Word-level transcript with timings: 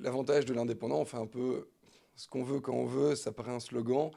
l'avantage 0.00 0.44
de 0.44 0.54
l'indépendant, 0.54 1.00
on 1.00 1.04
fait 1.04 1.16
un 1.16 1.26
peu 1.26 1.68
ce 2.16 2.26
qu'on 2.28 2.42
veut 2.42 2.60
quand 2.60 2.74
on 2.74 2.86
veut, 2.86 3.14
ça 3.14 3.32
paraît 3.32 3.52
un 3.52 3.60
slogan, 3.60 4.10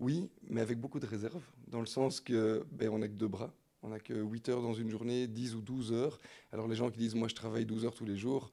oui, 0.00 0.30
mais 0.48 0.60
avec 0.60 0.80
beaucoup 0.80 1.00
de 1.00 1.06
réserve, 1.06 1.42
dans 1.68 1.80
le 1.80 1.86
sens 1.86 2.20
que 2.20 2.64
ben, 2.72 2.88
on 2.90 2.98
n'a 2.98 3.08
que 3.08 3.14
deux 3.14 3.28
bras, 3.28 3.52
on 3.82 3.88
n'a 3.88 3.98
que 3.98 4.14
8 4.14 4.48
heures 4.48 4.62
dans 4.62 4.74
une 4.74 4.90
journée, 4.90 5.26
10 5.26 5.54
ou 5.54 5.60
12 5.60 5.92
heures. 5.92 6.18
Alors 6.52 6.68
les 6.68 6.76
gens 6.76 6.90
qui 6.90 6.98
disent 6.98 7.14
moi 7.14 7.28
je 7.28 7.34
travaille 7.34 7.66
12 7.66 7.84
heures 7.84 7.94
tous 7.94 8.04
les 8.04 8.16
jours, 8.16 8.50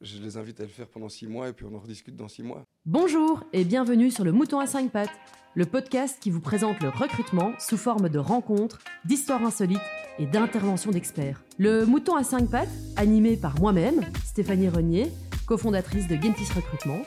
je 0.00 0.18
les 0.18 0.36
invite 0.36 0.60
à 0.60 0.64
le 0.64 0.68
faire 0.68 0.88
pendant 0.88 1.08
6 1.08 1.26
mois 1.26 1.48
et 1.48 1.52
puis 1.52 1.66
on 1.70 1.74
en 1.74 1.78
rediscute 1.78 2.16
dans 2.16 2.28
6 2.28 2.42
mois. 2.42 2.64
Bonjour 2.84 3.44
et 3.52 3.64
bienvenue 3.64 4.10
sur 4.10 4.24
le 4.24 4.32
Mouton 4.32 4.58
à 4.58 4.66
5 4.66 4.90
pattes, 4.90 5.10
le 5.54 5.66
podcast 5.66 6.18
qui 6.20 6.30
vous 6.30 6.40
présente 6.40 6.80
le 6.82 6.88
recrutement 6.88 7.52
sous 7.58 7.76
forme 7.76 8.08
de 8.08 8.18
rencontres, 8.18 8.78
d'histoires 9.04 9.44
insolites 9.44 9.80
et 10.18 10.26
d'interventions 10.26 10.90
d'experts. 10.90 11.42
Le 11.58 11.84
Mouton 11.86 12.14
à 12.14 12.24
5 12.24 12.50
pattes, 12.50 12.68
animé 12.96 13.36
par 13.36 13.58
moi-même, 13.60 14.00
Stéphanie 14.24 14.68
Renier, 14.68 15.10
cofondatrice 15.46 16.08
de 16.08 16.16
Gentis 16.16 16.52
Recrutement, 16.54 17.02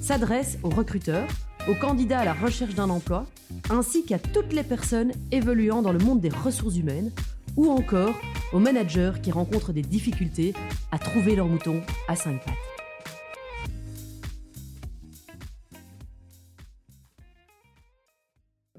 s'adresse 0.00 0.58
aux 0.62 0.70
recruteurs, 0.70 1.28
aux 1.68 1.74
candidats 1.74 2.20
à 2.20 2.24
la 2.24 2.32
recherche 2.32 2.74
d'un 2.74 2.88
emploi, 2.88 3.26
ainsi 3.68 4.04
qu'à 4.04 4.18
toutes 4.18 4.52
les 4.52 4.62
personnes 4.62 5.12
évoluant 5.30 5.82
dans 5.82 5.92
le 5.92 5.98
monde 5.98 6.20
des 6.20 6.30
ressources 6.30 6.76
humaines, 6.76 7.10
ou 7.56 7.70
encore 7.70 8.14
aux 8.52 8.60
managers 8.60 9.12
qui 9.22 9.32
rencontrent 9.32 9.72
des 9.72 9.82
difficultés 9.82 10.54
à 10.92 10.98
trouver 10.98 11.36
leur 11.36 11.46
mouton 11.46 11.82
à 12.08 12.16
5 12.16 12.44
pattes. 12.44 12.69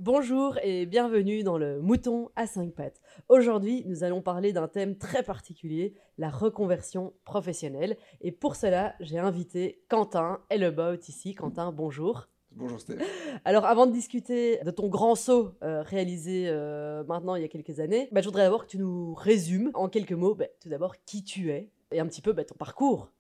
Bonjour 0.04 0.58
et 0.64 0.88
bienvenue 0.88 1.44
dans 1.44 1.60
le 1.60 1.80
Mouton 1.80 2.32
à 2.36 2.48
5 2.48 2.73
pattes. 2.73 3.00
Aujourd'hui, 3.30 3.84
nous 3.86 4.04
allons 4.04 4.24
parler 4.24 4.52
d'un 4.52 4.68
thème 4.68 4.98
très 4.98 5.22
particulier, 5.22 5.94
la 6.18 6.32
reconversion 6.32 7.14
professionnelle. 7.24 7.96
Et 8.20 8.32
pour 8.32 8.55
cela, 8.55 8.96
j'ai 9.00 9.20
invité 9.20 9.84
Quentin 9.90 10.40
Ellebaut 10.50 11.00
ici. 11.08 11.36
Quentin, 11.36 11.72
bonjour. 11.72 12.30
Bonjour 12.54 12.80
Steph. 12.80 12.98
Alors 13.46 13.66
avant 13.66 13.85
de 13.85 13.91
discuter 13.91 14.57
de 14.66 14.72
ton 14.72 14.88
grand 14.88 15.13
saut 15.13 15.52
euh, 15.62 15.84
réalisé 15.84 16.46
euh, 16.48 17.04
maintenant 17.04 17.35
il 17.35 17.44
y 17.44 17.46
a 17.46 17.48
quelques 17.48 17.79
années, 17.79 18.10
bah, 18.12 18.22
je 18.22 18.26
voudrais 18.26 18.46
d'abord 18.46 18.66
que 18.66 18.72
tu 18.72 18.79
nous 18.79 19.13
résumes 19.13 19.70
en 19.76 19.88
quelques 19.88 20.13
mots 20.13 20.34
bah, 20.34 20.46
tout 20.63 20.70
d'abord 20.70 20.96
qui 21.05 21.24
tu 21.24 21.52
es 21.52 21.70
et 21.91 21.99
un 21.99 22.07
petit 22.07 22.24
peu 22.24 22.34
bah, 22.34 22.44
ton 22.44 22.55
parcours. 22.55 23.12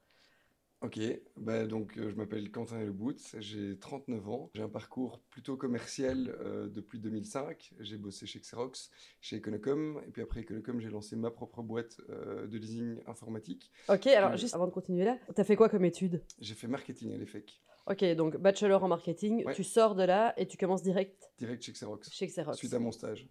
Ok, 0.81 0.99
bah 1.37 1.67
donc 1.67 1.95
euh, 1.97 2.09
je 2.09 2.15
m'appelle 2.15 2.49
Quentin 2.49 2.79
Lebout, 2.79 3.15
j'ai 3.37 3.77
39 3.77 4.29
ans, 4.29 4.49
j'ai 4.55 4.63
un 4.63 4.67
parcours 4.67 5.21
plutôt 5.29 5.55
commercial 5.55 6.35
euh, 6.39 6.69
depuis 6.69 6.97
2005. 6.97 7.73
J'ai 7.79 7.97
bossé 7.97 8.25
chez 8.25 8.39
Xerox, 8.39 8.89
chez 9.21 9.37
Econocom, 9.37 10.01
et 10.07 10.09
puis 10.09 10.23
après 10.23 10.41
Econocom, 10.41 10.79
j'ai 10.79 10.89
lancé 10.89 11.15
ma 11.15 11.29
propre 11.29 11.61
boîte 11.61 12.01
euh, 12.09 12.47
de 12.47 12.57
leasing 12.57 12.97
informatique. 13.05 13.71
Ok, 13.89 14.07
alors 14.07 14.35
juste 14.37 14.55
avant 14.55 14.65
de 14.65 14.71
continuer 14.71 15.05
là, 15.05 15.19
tu 15.35 15.39
as 15.39 15.43
fait 15.43 15.55
quoi 15.55 15.69
comme 15.69 15.85
étude? 15.85 16.23
J'ai 16.39 16.55
fait 16.55 16.67
marketing 16.67 17.13
à 17.13 17.17
l'EFEC. 17.17 17.61
Ok, 17.85 18.03
donc 18.15 18.37
bachelor 18.37 18.83
en 18.83 18.87
marketing, 18.87 19.45
tu 19.53 19.63
sors 19.63 19.93
de 19.93 20.03
là 20.03 20.33
et 20.35 20.47
tu 20.47 20.57
commences 20.57 20.81
direct? 20.81 21.31
Direct 21.37 21.61
chez 21.61 21.73
Xerox. 21.73 22.09
Chez 22.11 22.25
Xerox. 22.25 22.57
Suite 22.57 22.73
à 22.73 22.79
mon 22.79 22.91
stage. 22.91 23.29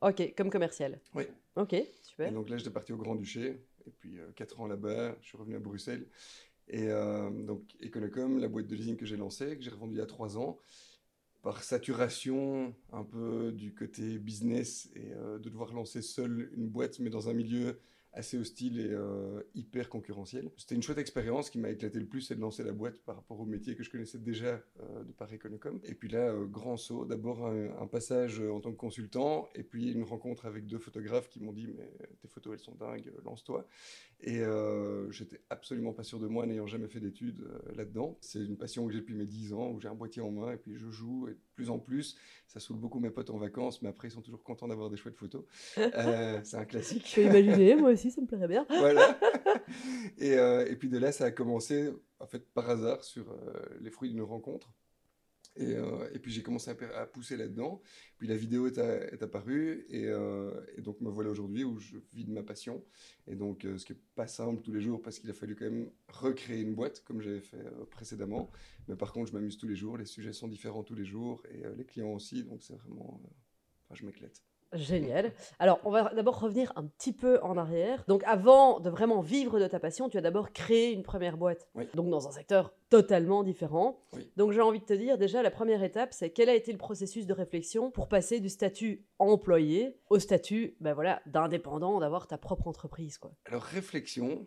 Ok, 0.00 0.34
comme 0.38 0.48
commercial. 0.48 0.98
Oui. 1.14 1.24
Ok, 1.56 1.76
super. 2.02 2.28
Et 2.28 2.32
donc 2.32 2.48
là, 2.48 2.56
j'étais 2.56 2.70
parti 2.70 2.94
au 2.94 2.96
Grand-Duché, 2.96 3.62
et 3.86 3.90
puis 3.90 4.16
4 4.36 4.60
ans 4.60 4.66
là-bas, 4.66 5.16
je 5.20 5.28
suis 5.28 5.36
revenu 5.36 5.54
à 5.56 5.58
Bruxelles. 5.58 6.08
Et 6.72 6.88
euh, 6.88 7.30
donc, 7.30 7.62
Econocom, 7.84 8.38
la 8.38 8.48
boîte 8.48 8.66
de 8.66 8.74
leasing 8.74 8.96
que 8.96 9.04
j'ai 9.04 9.18
lancée, 9.18 9.56
que 9.56 9.62
j'ai 9.62 9.70
revendue 9.70 9.96
il 9.96 9.98
y 9.98 10.02
a 10.02 10.06
trois 10.06 10.38
ans, 10.38 10.58
par 11.42 11.62
saturation 11.62 12.74
un 12.92 13.04
peu 13.04 13.52
du 13.52 13.74
côté 13.74 14.18
business 14.18 14.88
et 14.96 15.12
euh, 15.12 15.38
de 15.38 15.50
devoir 15.50 15.74
lancer 15.74 16.00
seul 16.00 16.50
une 16.56 16.68
boîte, 16.68 16.98
mais 16.98 17.10
dans 17.10 17.28
un 17.28 17.34
milieu 17.34 17.78
assez 18.14 18.36
hostile 18.36 18.78
et 18.78 18.90
euh, 18.90 19.42
hyper 19.54 19.88
concurrentiel. 19.88 20.50
C'était 20.56 20.74
une 20.74 20.82
chouette 20.82 20.98
expérience 20.98 21.48
qui 21.48 21.58
m'a 21.58 21.70
éclaté 21.70 21.98
le 21.98 22.06
plus, 22.06 22.20
c'est 22.20 22.34
de 22.34 22.40
lancer 22.40 22.62
la 22.62 22.72
boîte 22.72 23.00
par 23.00 23.16
rapport 23.16 23.40
au 23.40 23.46
métier 23.46 23.74
que 23.74 23.82
je 23.82 23.90
connaissais 23.90 24.18
déjà 24.18 24.60
euh, 24.80 25.04
de 25.04 25.12
Paris 25.12 25.36
Econocom. 25.36 25.80
Et 25.84 25.94
puis 25.94 26.08
là, 26.08 26.28
euh, 26.28 26.44
grand 26.44 26.76
saut, 26.76 27.06
d'abord 27.06 27.46
un, 27.46 27.86
passage 27.92 28.40
en 28.40 28.60
tant 28.60 28.70
que 28.72 28.76
consultant, 28.76 29.48
et 29.54 29.62
puis 29.62 29.92
une 29.92 30.02
rencontre 30.02 30.46
avec 30.46 30.66
deux 30.66 30.78
photographes 30.78 31.28
qui 31.28 31.40
m'ont 31.40 31.52
dit 31.52 31.66
mais 31.66 31.90
tes 32.22 32.28
photos 32.28 32.54
elles 32.54 32.64
sont 32.64 32.74
dingues, 32.74 33.12
lance-toi. 33.24 33.66
Et 34.24 34.40
j'étais 35.10 35.40
absolument 35.50 35.92
pas 35.92 36.04
sûr 36.04 36.20
de 36.20 36.26
moi, 36.26 36.46
n'ayant 36.46 36.66
jamais 36.66 36.88
fait 36.88 37.00
d'études 37.00 37.44
là-dedans. 37.74 38.16
C'est 38.20 38.38
une 38.38 38.56
passion 38.56 38.86
que 38.86 38.92
j'ai 38.92 39.00
depuis 39.00 39.14
mes 39.14 39.26
10 39.26 39.52
ans, 39.52 39.72
où 39.72 39.80
j'ai 39.80 39.88
un 39.88 39.94
boîtier 39.94 40.22
en 40.22 40.30
main 40.30 40.52
et 40.52 40.56
puis 40.56 40.76
je 40.76 40.88
joue, 40.88 41.28
et 41.28 41.32
de 41.32 41.40
plus 41.54 41.68
en 41.68 41.78
plus, 41.78 42.16
ça 42.46 42.60
saoule 42.60 42.78
beaucoup 42.78 43.00
mes 43.00 43.10
potes 43.10 43.30
en 43.30 43.36
vacances, 43.36 43.82
mais 43.82 43.88
après 43.88 44.08
ils 44.08 44.12
sont 44.12 44.22
toujours 44.22 44.42
contents 44.42 44.68
d'avoir 44.68 44.88
des 44.88 44.96
chouettes 44.96 45.16
photos. 45.16 45.44
c'est 45.74 46.56
un 46.56 46.64
classique. 46.64 47.06
Je 47.06 47.16
peux 47.16 47.26
imaginer, 47.26 47.74
moi 47.74 47.90
aussi 47.90 48.01
ça 48.10 48.20
me 48.20 48.26
plairait 48.26 48.48
bien. 48.48 48.66
voilà. 48.68 49.18
Et, 50.18 50.34
euh, 50.34 50.66
et, 50.68 50.76
puis 50.76 50.88
de 50.88 50.98
là, 50.98 51.12
ça 51.12 51.26
a 51.26 51.30
commencé 51.30 51.90
en 52.18 52.26
fait 52.26 52.46
par 52.52 52.68
hasard 52.68 53.04
sur 53.04 53.30
euh, 53.30 53.52
les 53.80 53.90
fruits 53.90 54.10
d'une 54.10 54.22
rencontre. 54.22 54.72
Et, 55.56 55.74
euh, 55.74 56.08
et, 56.14 56.18
puis 56.18 56.32
j'ai 56.32 56.42
commencé 56.42 56.70
à, 56.70 57.06
pousser 57.06 57.36
là-dedans. 57.36 57.82
Puis 58.18 58.26
la 58.26 58.36
vidéo 58.36 58.66
est, 58.66 58.78
est 58.78 59.22
apparue 59.22 59.86
et, 59.90 60.04
et, 60.04 60.80
donc 60.80 61.00
me 61.00 61.10
voilà 61.10 61.28
aujourd'hui 61.28 61.64
où 61.64 61.78
je 61.78 61.96
vis 62.12 62.24
de 62.24 62.32
ma 62.32 62.42
passion. 62.42 62.82
Et 63.26 63.34
donc 63.34 63.66
ce 63.76 63.84
qui 63.84 63.92
n'est 63.92 63.98
pas 64.14 64.26
simple 64.26 64.62
tous 64.62 64.72
les 64.72 64.80
jours 64.80 65.02
parce 65.02 65.18
qu'il 65.18 65.28
a 65.28 65.34
fallu 65.34 65.54
quand 65.54 65.66
même 65.66 65.90
recréer 66.08 66.62
une 66.62 66.74
boîte 66.74 67.02
comme 67.04 67.20
j'avais 67.20 67.40
fait 67.40 67.64
précédemment. 67.90 68.50
Mais 68.88 68.96
par 68.96 69.12
contre 69.12 69.28
je 69.30 69.34
m'amuse 69.34 69.58
tous 69.58 69.68
les 69.68 69.76
jours, 69.76 69.98
les 69.98 70.06
sujets 70.06 70.32
sont 70.32 70.48
différents 70.48 70.84
tous 70.84 70.94
les 70.94 71.04
jours 71.04 71.42
et 71.50 71.62
les 71.76 71.84
clients 71.84 72.12
aussi. 72.12 72.44
Donc 72.44 72.62
c'est 72.62 72.74
vraiment... 72.74 73.20
Enfin, 73.84 73.94
je 73.94 74.06
m'éclate. 74.06 74.42
Génial. 74.72 75.32
Alors, 75.58 75.80
on 75.84 75.90
va 75.90 76.12
d'abord 76.14 76.40
revenir 76.40 76.72
un 76.76 76.84
petit 76.84 77.12
peu 77.12 77.38
en 77.42 77.56
arrière. 77.56 78.04
Donc, 78.08 78.22
avant 78.24 78.80
de 78.80 78.88
vraiment 78.88 79.20
vivre 79.20 79.60
de 79.60 79.66
ta 79.66 79.78
passion, 79.78 80.08
tu 80.08 80.18
as 80.18 80.20
d'abord 80.20 80.52
créé 80.52 80.92
une 80.92 81.02
première 81.02 81.36
boîte. 81.36 81.68
Donc, 81.94 82.08
dans 82.10 82.28
un 82.28 82.30
secteur 82.30 82.72
totalement 82.88 83.42
différent. 83.42 84.02
Donc, 84.36 84.52
j'ai 84.52 84.60
envie 84.60 84.80
de 84.80 84.84
te 84.84 84.92
dire, 84.92 85.18
déjà, 85.18 85.42
la 85.42 85.50
première 85.50 85.82
étape, 85.82 86.12
c'est 86.12 86.30
quel 86.30 86.48
a 86.48 86.54
été 86.54 86.72
le 86.72 86.78
processus 86.78 87.26
de 87.26 87.32
réflexion 87.32 87.90
pour 87.90 88.08
passer 88.08 88.40
du 88.40 88.48
statut 88.48 89.04
employé 89.18 89.98
au 90.10 90.18
statut 90.18 90.76
ben 90.80 90.94
voilà, 90.94 91.22
d'indépendant, 91.26 92.00
d'avoir 92.00 92.26
ta 92.26 92.38
propre 92.38 92.68
entreprise 92.68 93.18
quoi. 93.18 93.32
Alors, 93.46 93.62
réflexion, 93.62 94.46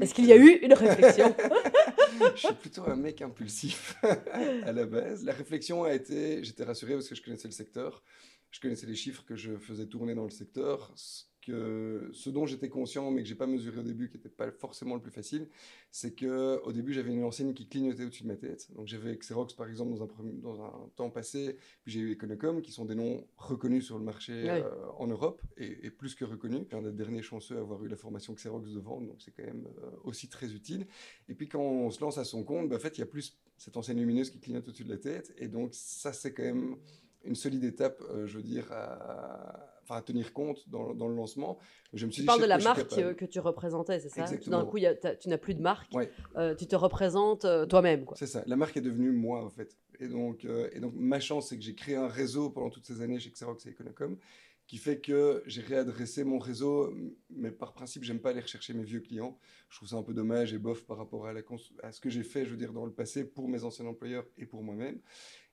est-ce 0.00 0.14
qu'il 0.14 0.26
y 0.26 0.32
a 0.32 0.36
eu 0.36 0.58
une 0.62 0.72
réflexion? 0.72 1.34
Je 2.34 2.46
suis 2.46 2.54
plutôt 2.54 2.82
un 2.88 2.96
mec 2.96 3.22
impulsif 3.22 3.96
à 4.64 4.72
la 4.72 4.86
base. 4.86 5.24
La 5.24 5.32
réflexion 5.32 5.84
a 5.84 5.92
été, 5.92 6.42
j'étais 6.42 6.64
rassuré 6.64 6.94
parce 6.94 7.08
que 7.08 7.14
je 7.14 7.22
connaissais 7.22 7.48
le 7.48 7.52
secteur 7.52 8.02
je 8.50 8.60
connaissais 8.60 8.86
les 8.86 8.94
chiffres 8.94 9.24
que 9.24 9.36
je 9.36 9.56
faisais 9.56 9.86
tourner 9.86 10.14
dans 10.14 10.24
le 10.24 10.30
secteur. 10.30 10.92
Ce, 10.96 11.24
que, 11.42 12.10
ce 12.12 12.30
dont 12.30 12.46
j'étais 12.46 12.68
conscient, 12.68 13.10
mais 13.10 13.22
que 13.22 13.28
j'ai 13.28 13.34
pas 13.34 13.46
mesuré 13.46 13.78
au 13.78 13.82
début, 13.82 14.10
qui 14.10 14.16
n'était 14.16 14.28
pas 14.28 14.50
forcément 14.50 14.94
le 14.94 15.00
plus 15.00 15.10
facile, 15.10 15.48
c'est 15.90 16.14
que 16.14 16.60
au 16.64 16.72
début 16.72 16.92
j'avais 16.92 17.12
une 17.12 17.24
enseigne 17.24 17.54
qui 17.54 17.66
clignotait 17.66 18.04
au-dessus 18.04 18.22
de 18.24 18.28
ma 18.28 18.36
tête. 18.36 18.70
Donc 18.74 18.86
j'avais 18.86 19.16
Xerox 19.16 19.54
par 19.54 19.68
exemple 19.68 19.92
dans 19.92 20.02
un, 20.02 20.08
dans 20.42 20.62
un 20.62 20.90
temps 20.96 21.10
passé, 21.10 21.56
puis 21.82 21.92
j'ai 21.92 22.00
eu 22.00 22.12
Econocom, 22.12 22.60
qui 22.62 22.72
sont 22.72 22.84
des 22.84 22.94
noms 22.94 23.26
reconnus 23.36 23.86
sur 23.86 23.98
le 23.98 24.04
marché 24.04 24.50
euh, 24.50 24.62
en 24.98 25.06
Europe 25.06 25.42
et, 25.56 25.90
plus 25.90 26.14
que 26.14 26.24
reconnus. 26.24 26.62
Un 26.72 26.82
des 26.82 26.92
derniers 26.92 27.22
chanceux 27.22 27.56
à 27.56 27.60
avoir 27.60 27.82
eu 27.84 27.88
la 27.88 27.96
formation 27.96 28.34
Xerox 28.34 28.70
de 28.70 28.80
vente, 28.80 29.06
donc 29.06 29.20
c'est 29.20 29.32
quand 29.32 29.44
même 29.44 29.66
euh, 29.82 29.90
aussi 30.04 30.28
très 30.28 30.52
utile. 30.52 30.86
Et 31.28 31.34
puis 31.34 31.48
quand 31.48 31.62
on 31.62 31.90
se 31.90 32.00
lance 32.00 32.18
à 32.18 32.24
son 32.24 32.44
compte, 32.44 32.68
bah, 32.68 32.76
en 32.76 32.80
fait 32.80 32.98
il 32.98 33.00
y 33.00 33.04
a 33.04 33.06
plus 33.06 33.38
cette 33.56 33.76
enseigne 33.76 33.98
lumineuse 33.98 34.30
qui 34.30 34.40
clignote 34.40 34.68
au-dessus 34.68 34.84
de 34.84 34.90
la 34.90 34.98
tête, 34.98 35.34
et 35.38 35.48
donc 35.48 35.70
ça 35.72 36.12
c'est 36.12 36.32
quand 36.32 36.44
même 36.44 36.76
une 37.24 37.34
solide 37.34 37.64
étape, 37.64 38.02
euh, 38.10 38.26
je 38.26 38.36
veux 38.36 38.42
dire, 38.42 38.70
à, 38.72 39.66
tenir 40.06 40.32
compte 40.32 40.68
dans, 40.68 40.94
dans, 40.94 41.08
le 41.08 41.16
lancement. 41.16 41.58
Je 41.92 42.06
me 42.06 42.12
suis 42.12 42.22
tu 42.22 42.26
parles 42.26 42.40
de 42.40 42.46
la 42.46 42.58
marque 42.58 42.86
que 42.86 43.24
tu 43.24 43.40
représentais, 43.40 43.98
c'est 43.98 44.08
ça? 44.08 44.24
D'un 44.46 44.64
coup, 44.64 44.78
tu 44.78 45.28
n'as 45.28 45.38
plus 45.38 45.54
de 45.54 45.60
marque, 45.60 45.92
euh, 46.36 46.54
tu 46.54 46.68
te 46.68 46.76
représentes 46.76 47.44
euh, 47.44 47.66
toi-même. 47.66 48.06
C'est 48.14 48.28
ça, 48.28 48.44
la 48.46 48.54
marque 48.54 48.76
est 48.76 48.82
devenue 48.82 49.10
moi, 49.10 49.44
en 49.44 49.50
fait. 49.50 49.76
Et 49.98 50.06
donc, 50.06 50.46
et 50.72 50.78
donc 50.80 50.94
ma 50.94 51.18
chance, 51.18 51.48
c'est 51.48 51.56
que 51.56 51.62
j'ai 51.62 51.74
créé 51.74 51.96
un 51.96 52.06
réseau 52.06 52.50
pendant 52.50 52.70
toutes 52.70 52.86
ces 52.86 53.02
années 53.02 53.18
chez 53.18 53.30
Xerox 53.30 53.66
et 53.66 53.70
Econocom, 53.70 54.16
qui 54.66 54.78
fait 54.78 55.00
que 55.00 55.42
j'ai 55.46 55.60
réadressé 55.60 56.22
mon 56.22 56.38
réseau, 56.38 56.94
mais 57.40 57.50
par 57.50 57.72
principe, 57.72 58.04
j'aime 58.04 58.20
pas 58.20 58.30
aller 58.30 58.40
rechercher 58.40 58.74
mes 58.74 58.84
vieux 58.84 59.00
clients. 59.00 59.38
Je 59.68 59.76
trouve 59.76 59.88
ça 59.88 59.96
un 59.96 60.02
peu 60.02 60.14
dommage 60.14 60.52
et 60.52 60.58
bof 60.58 60.84
par 60.84 60.96
rapport 60.98 61.26
à, 61.26 61.92
ce 61.92 62.00
que 62.00 62.10
j'ai 62.10 62.22
fait, 62.22 62.44
je 62.44 62.50
veux 62.50 62.56
dire, 62.56 62.72
dans 62.72 62.84
le 62.84 62.92
passé 62.92 63.24
pour 63.24 63.48
mes 63.48 63.64
anciens 63.64 63.86
employeurs 63.86 64.26
et 64.38 64.46
pour 64.46 64.62
moi-même. 64.62 65.00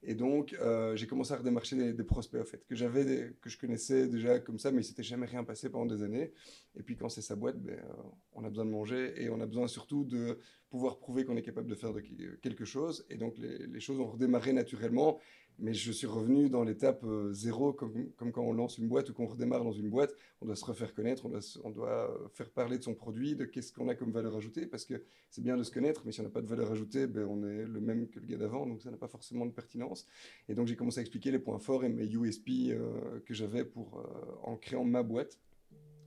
Et 0.04 0.14
donc, 0.14 0.54
euh, 0.62 0.96
j'ai 0.96 1.08
commencé 1.08 1.34
à 1.34 1.38
redémarcher 1.38 1.94
des, 1.94 2.04
prospects, 2.04 2.40
en 2.40 2.46
fait, 2.46 2.64
que 2.68 2.76
j'avais, 2.76 3.34
que 3.42 3.50
je 3.50 3.58
connaissais 3.58 4.08
déjà 4.08 4.40
comme 4.40 4.60
ça, 4.60 4.72
mais 4.72 4.82
il 4.82 4.86
s'était 4.86 5.04
jamais 5.04 5.26
rien 5.26 5.44
passé 5.44 5.70
pendant 5.70 5.88
des 5.88 6.04
années. 6.04 6.32
Et 6.76 6.84
puis, 6.84 6.96
quand 6.96 7.10
c'est 7.10 7.22
sa 7.22 7.36
boîte, 7.36 7.60
ben, 7.60 7.80
euh, 7.80 8.04
on 8.34 8.44
a 8.44 8.50
besoin 8.50 8.66
de 8.66 8.70
manger 8.70 9.14
et 9.22 9.30
on 9.30 9.42
a 9.42 9.48
besoin 9.48 9.68
surtout 9.68 10.04
de 10.04 10.38
pouvoir 10.70 11.00
prouver 11.00 11.26
qu'on 11.26 11.38
est 11.38 11.42
capable 11.42 11.68
de 11.68 11.76
faire 11.76 11.94
de, 11.94 12.02
quelque 12.42 12.66
chose. 12.66 13.06
Et 13.10 13.18
donc, 13.18 13.38
les, 13.38 13.80
choses 13.80 14.00
ont 14.00 14.08
redémarré 14.08 14.54
naturellement. 14.54 15.20
Mais 15.60 15.74
je 15.74 15.92
suis 15.92 16.06
revenu 16.06 16.50
dans 16.50 16.64
l'étape 16.64 17.04
euh, 17.04 17.34
zéro, 17.34 17.74
comme, 17.74 18.12
quand 18.18 18.42
on 18.44 18.54
lance 18.54 18.78
une 18.78 18.88
boîte 18.88 19.10
ou 19.10 19.14
qu'on 19.14 19.26
redémarre 19.26 19.64
dans 19.64 19.72
une 19.72 19.90
boîte. 19.90 20.14
On 20.42 20.46
doit 20.46 20.56
se 20.56 20.66
refaire 20.66 20.94
connaître, 20.94 21.26
on 21.26 21.30
doit, 21.30 21.42
doit 21.72 22.30
faire 22.34 22.50
parler 22.52 22.78
de 22.78 22.84
son 22.84 22.94
produit, 22.94 23.36
de 23.36 23.46
qu'est-ce 23.46 23.74
qu'on 23.74 23.90
a 23.90 23.96
comme 23.96 24.12
valeur 24.12 24.36
ajoutée, 24.36 24.68
parce 24.68 24.86
que 24.86 25.02
c'est 25.32 25.42
bien 25.42 25.58
de 25.58 25.64
se 25.64 25.72
connaître, 25.72 26.04
mais 26.06 26.12
si 26.12 26.20
on 26.22 26.24
n'a 26.24 26.30
pas 26.30 26.42
de 26.42 26.48
valeur 26.48 26.72
ajoutée, 26.72 27.08
ben, 27.08 27.26
on 27.26 27.44
est 27.44 27.66
le 27.66 27.82
même 27.82 28.08
que 28.08 28.20
le 28.20 28.28
gars 28.28 28.38
d'avant, 28.38 28.68
donc 28.68 28.82
ça 28.82 28.92
n'a 28.92 28.98
pas 28.98 29.08
forcément 29.08 29.46
de 29.46 29.52
pertinence. 29.52 30.06
Et 30.48 30.54
donc 30.54 30.68
j'ai 30.68 30.76
commencé 30.76 31.00
à 31.00 31.02
expliquer 31.02 31.32
les 31.32 31.40
points 31.40 31.60
forts 31.60 31.84
et 31.84 31.90
mes 31.90 32.06
USP 32.06 32.50
euh, 32.70 33.20
que 33.26 33.34
j'avais 33.34 33.66
pour 33.66 34.00
euh, 34.00 34.36
en 34.44 34.58
créant 34.58 34.84
ma 34.84 35.02
boîte 35.02 35.40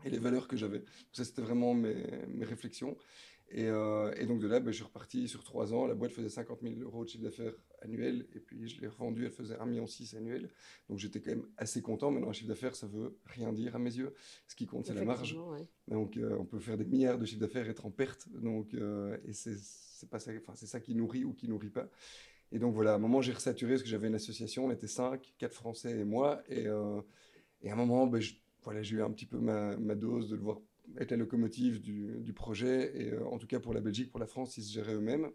et 0.04 0.10
les 0.10 0.18
valeurs 0.18 0.46
que 0.46 0.56
j'avais. 0.56 0.82
Ça 1.12 1.24
c'était 1.24 1.42
vraiment 1.42 1.74
mes 1.74 2.44
réflexions. 2.44 2.96
Et, 3.52 3.66
euh, 3.66 4.12
et, 4.16 4.26
donc 4.26 4.40
de 4.40 4.46
là, 4.46 4.60
ben, 4.60 4.70
je 4.70 4.76
suis 4.76 4.84
reparti 4.84 5.26
sur 5.26 5.42
trois 5.42 5.74
ans. 5.74 5.86
La 5.86 5.94
boîte 5.94 6.12
faisait 6.12 6.28
50 6.28 6.60
000 6.62 6.74
euros 6.82 7.04
de 7.04 7.08
chiffre 7.10 7.24
d'affaires 7.24 7.54
annuel. 7.82 8.26
Et 8.34 8.38
puis 8.38 8.68
je 8.68 8.80
l'ai 8.80 8.86
revendue, 8.86 9.24
elle 9.24 9.32
faisait 9.32 9.56
1,6 9.56 9.66
million 9.66 9.86
annuel. 10.18 10.50
Donc 10.88 10.98
j'étais 10.98 11.20
quand 11.20 11.30
même 11.30 11.46
assez 11.56 11.82
content. 11.82 12.12
Maintenant, 12.12 12.28
un 12.28 12.32
chiffre 12.32 12.48
d'affaires, 12.48 12.76
ça 12.76 12.86
veut 12.86 13.18
rien 13.24 13.52
dire 13.52 13.74
à 13.74 13.80
mes 13.80 13.92
yeux. 13.92 14.14
Ce 14.46 14.54
qui 14.54 14.66
compte, 14.66 14.86
c'est 14.86 14.94
la 14.94 15.04
marge. 15.04 15.36
Donc 15.88 16.16
euh, 16.16 16.36
on 16.38 16.44
peut 16.44 16.60
faire 16.60 16.78
des 16.78 16.84
milliards 16.84 17.18
de 17.18 17.24
chiffre 17.24 17.40
d'affaires 17.40 17.66
et 17.66 17.70
être 17.70 17.86
en 17.86 17.90
perte. 17.90 18.28
Donc, 18.32 18.72
euh, 18.74 19.18
et 19.26 19.32
c'est 19.32 19.56
ça, 19.58 20.06
ça 20.18 20.80
qui 20.80 20.94
nourrit 20.94 21.24
ou 21.24 21.32
qui 21.32 21.48
nourrit 21.48 21.70
pas. 21.70 21.88
Et 22.52 22.60
donc 22.60 22.74
voilà, 22.74 22.92
à 22.92 22.94
un 22.96 22.98
moment, 22.98 23.20
j'ai 23.20 23.32
resaturé 23.32 23.72
parce 23.72 23.82
que 23.82 23.88
j'avais 23.88 24.06
une 24.06 24.14
association. 24.14 24.66
On 24.66 24.70
était 24.70 24.88
cinq, 24.88 25.34
quatre 25.38 25.54
Français 25.54 25.98
et 25.98 26.04
moi. 26.04 26.42
Et, 26.48 26.66
et 27.62 27.70
à 27.70 27.72
un 27.72 27.76
moment, 27.76 28.06
ben, 28.06 28.20
voilà, 28.62 28.82
j'ai 28.82 28.96
eu 28.96 29.02
un 29.02 29.10
petit 29.10 29.26
peu 29.26 29.38
ma, 29.38 29.76
ma 29.76 29.94
dose 29.94 30.28
de 30.28 30.36
le 30.36 30.42
voir 30.42 30.60
être 30.98 31.10
la 31.10 31.16
locomotive 31.16 31.80
du, 31.80 32.32
projet, 32.32 32.92
et 32.94 33.12
euh, 33.12 33.26
en 33.26 33.38
tout 33.38 33.46
cas 33.46 33.60
pour 33.60 33.74
la 33.74 33.80
Belgique, 33.80 34.10
pour 34.10 34.20
la 34.20 34.26
France, 34.26 34.56
ils 34.56 34.64
se 34.64 34.72
géraient 34.72 34.94
eux-mêmes. 34.94 35.30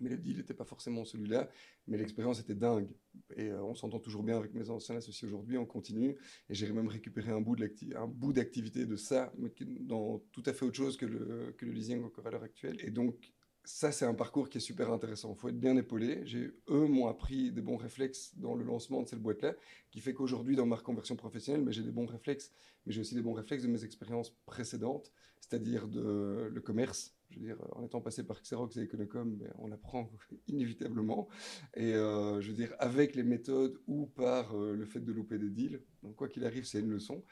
Mais 0.00 0.08
le 0.08 0.16
deal 0.16 0.38
n'était 0.38 0.54
pas 0.54 0.64
forcément 0.64 1.04
celui-là, 1.04 1.48
mais 1.86 1.96
l'expérience 1.96 2.40
était 2.40 2.54
dingue. 2.54 2.88
Et 3.36 3.50
euh, 3.50 3.62
on 3.62 3.74
s'entend 3.74 4.00
toujours 4.00 4.24
bien 4.24 4.36
avec 4.36 4.52
mes 4.52 4.68
anciens 4.70 4.96
associés 4.96 5.28
aujourd'hui, 5.28 5.58
on 5.58 5.66
continue. 5.66 6.16
Et 6.48 6.54
j'ai 6.54 6.70
même 6.72 6.88
récupéré 6.88 7.30
un 7.30 7.40
bout 7.40 8.32
d'activité 8.32 8.86
de 8.86 8.96
ça, 8.96 9.32
mais 9.38 9.52
dans 9.80 10.18
tout 10.32 10.42
à 10.46 10.52
fait 10.54 10.64
autre 10.64 10.76
chose 10.76 10.96
que 10.96 11.06
le, 11.06 11.54
que 11.56 11.66
le 11.66 11.72
leasing 11.72 12.02
encore 12.02 12.26
à 12.26 12.30
l'heure 12.30 12.42
actuelle. 12.42 12.78
Et 12.80 12.90
donc, 12.90 13.32
ça, 13.64 13.92
c'est 13.92 14.04
un 14.04 14.14
parcours 14.14 14.48
qui 14.48 14.58
est 14.58 14.62
super 14.62 14.90
intéressant. 14.90 15.34
Il 15.36 15.40
faut 15.40 15.48
être 15.48 15.58
bien 15.58 15.76
épaulé. 15.76 16.24
Eux 16.68 16.86
m'ont 16.86 17.06
appris 17.06 17.52
des 17.52 17.62
bons 17.62 17.76
réflexes 17.76 18.32
dans 18.36 18.54
le 18.54 18.64
lancement 18.64 19.02
de 19.02 19.08
cette 19.08 19.20
boîte-là, 19.20 19.54
qui 19.90 20.00
fait 20.00 20.14
qu'aujourd'hui, 20.14 20.56
dans 20.56 20.66
ma 20.66 20.76
reconversion 20.76 21.14
professionnelle, 21.16 21.64
j'ai 21.70 21.82
des 21.82 21.92
bons 21.92 22.06
réflexes, 22.06 22.50
mais 22.84 22.92
j'ai 22.92 23.00
aussi 23.00 23.14
des 23.14 23.22
bons 23.22 23.34
réflexes 23.34 23.62
de 23.62 23.68
mes 23.68 23.84
expériences 23.84 24.30
précédentes, 24.46 25.12
c'est-à-dire 25.40 25.86
de 25.86 26.50
le 26.52 26.60
commerce, 26.60 27.14
je 27.32 27.38
veux 27.38 27.46
dire, 27.46 27.56
en 27.72 27.84
étant 27.84 28.00
passé 28.00 28.24
par 28.24 28.40
Xerox 28.42 28.76
et 28.76 28.82
Econocom, 28.82 29.36
ben, 29.36 29.52
on 29.58 29.72
apprend 29.72 30.10
inévitablement. 30.48 31.28
Et 31.74 31.94
euh, 31.94 32.40
je 32.40 32.48
veux 32.48 32.56
dire, 32.56 32.74
avec 32.78 33.14
les 33.14 33.22
méthodes 33.22 33.78
ou 33.86 34.06
par 34.06 34.56
euh, 34.56 34.74
le 34.74 34.84
fait 34.84 35.00
de 35.00 35.12
louper 35.12 35.38
des 35.38 35.50
deals. 35.50 35.82
Donc, 36.02 36.16
quoi 36.16 36.28
qu'il 36.28 36.44
arrive, 36.44 36.64
c'est 36.64 36.80
une 36.80 36.90
leçon. 36.90 37.24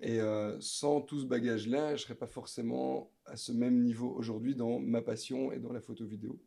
Et 0.00 0.20
euh, 0.20 0.56
sans 0.60 1.00
tout 1.00 1.20
ce 1.20 1.26
bagage-là, 1.26 1.88
je 1.88 1.92
ne 1.92 1.96
serais 1.98 2.14
pas 2.14 2.26
forcément 2.26 3.10
à 3.26 3.36
ce 3.36 3.52
même 3.52 3.82
niveau 3.82 4.10
aujourd'hui 4.10 4.54
dans 4.54 4.78
ma 4.78 5.02
passion 5.02 5.52
et 5.52 5.58
dans 5.58 5.72
la 5.72 5.80
photo 5.80 6.04
vidéo. 6.04 6.38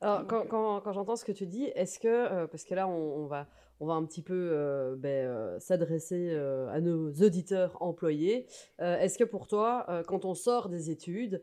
Alors, 0.00 0.26
quand, 0.28 0.46
quand, 0.46 0.92
j'entends 0.92 1.16
ce 1.16 1.24
que 1.24 1.32
tu 1.32 1.46
dis, 1.46 1.64
est-ce 1.74 1.98
que, 1.98 2.46
parce 2.46 2.64
que 2.64 2.74
là, 2.74 2.86
on, 2.86 3.26
va, 3.26 3.48
on 3.80 3.86
va 3.86 3.94
un 3.94 4.04
petit 4.04 4.22
peu 4.22 4.50
euh, 4.52 4.96
ben, 4.96 5.26
euh, 5.26 5.60
s'adresser 5.60 6.30
euh, 6.30 6.68
à 6.70 6.80
nos 6.80 7.12
auditeurs 7.12 7.80
employés. 7.80 8.46
Est-ce 8.78 9.18
que 9.18 9.24
pour 9.24 9.46
toi, 9.46 9.86
quand 10.06 10.24
on 10.24 10.34
sort 10.34 10.68
des 10.68 10.90
études, 10.90 11.42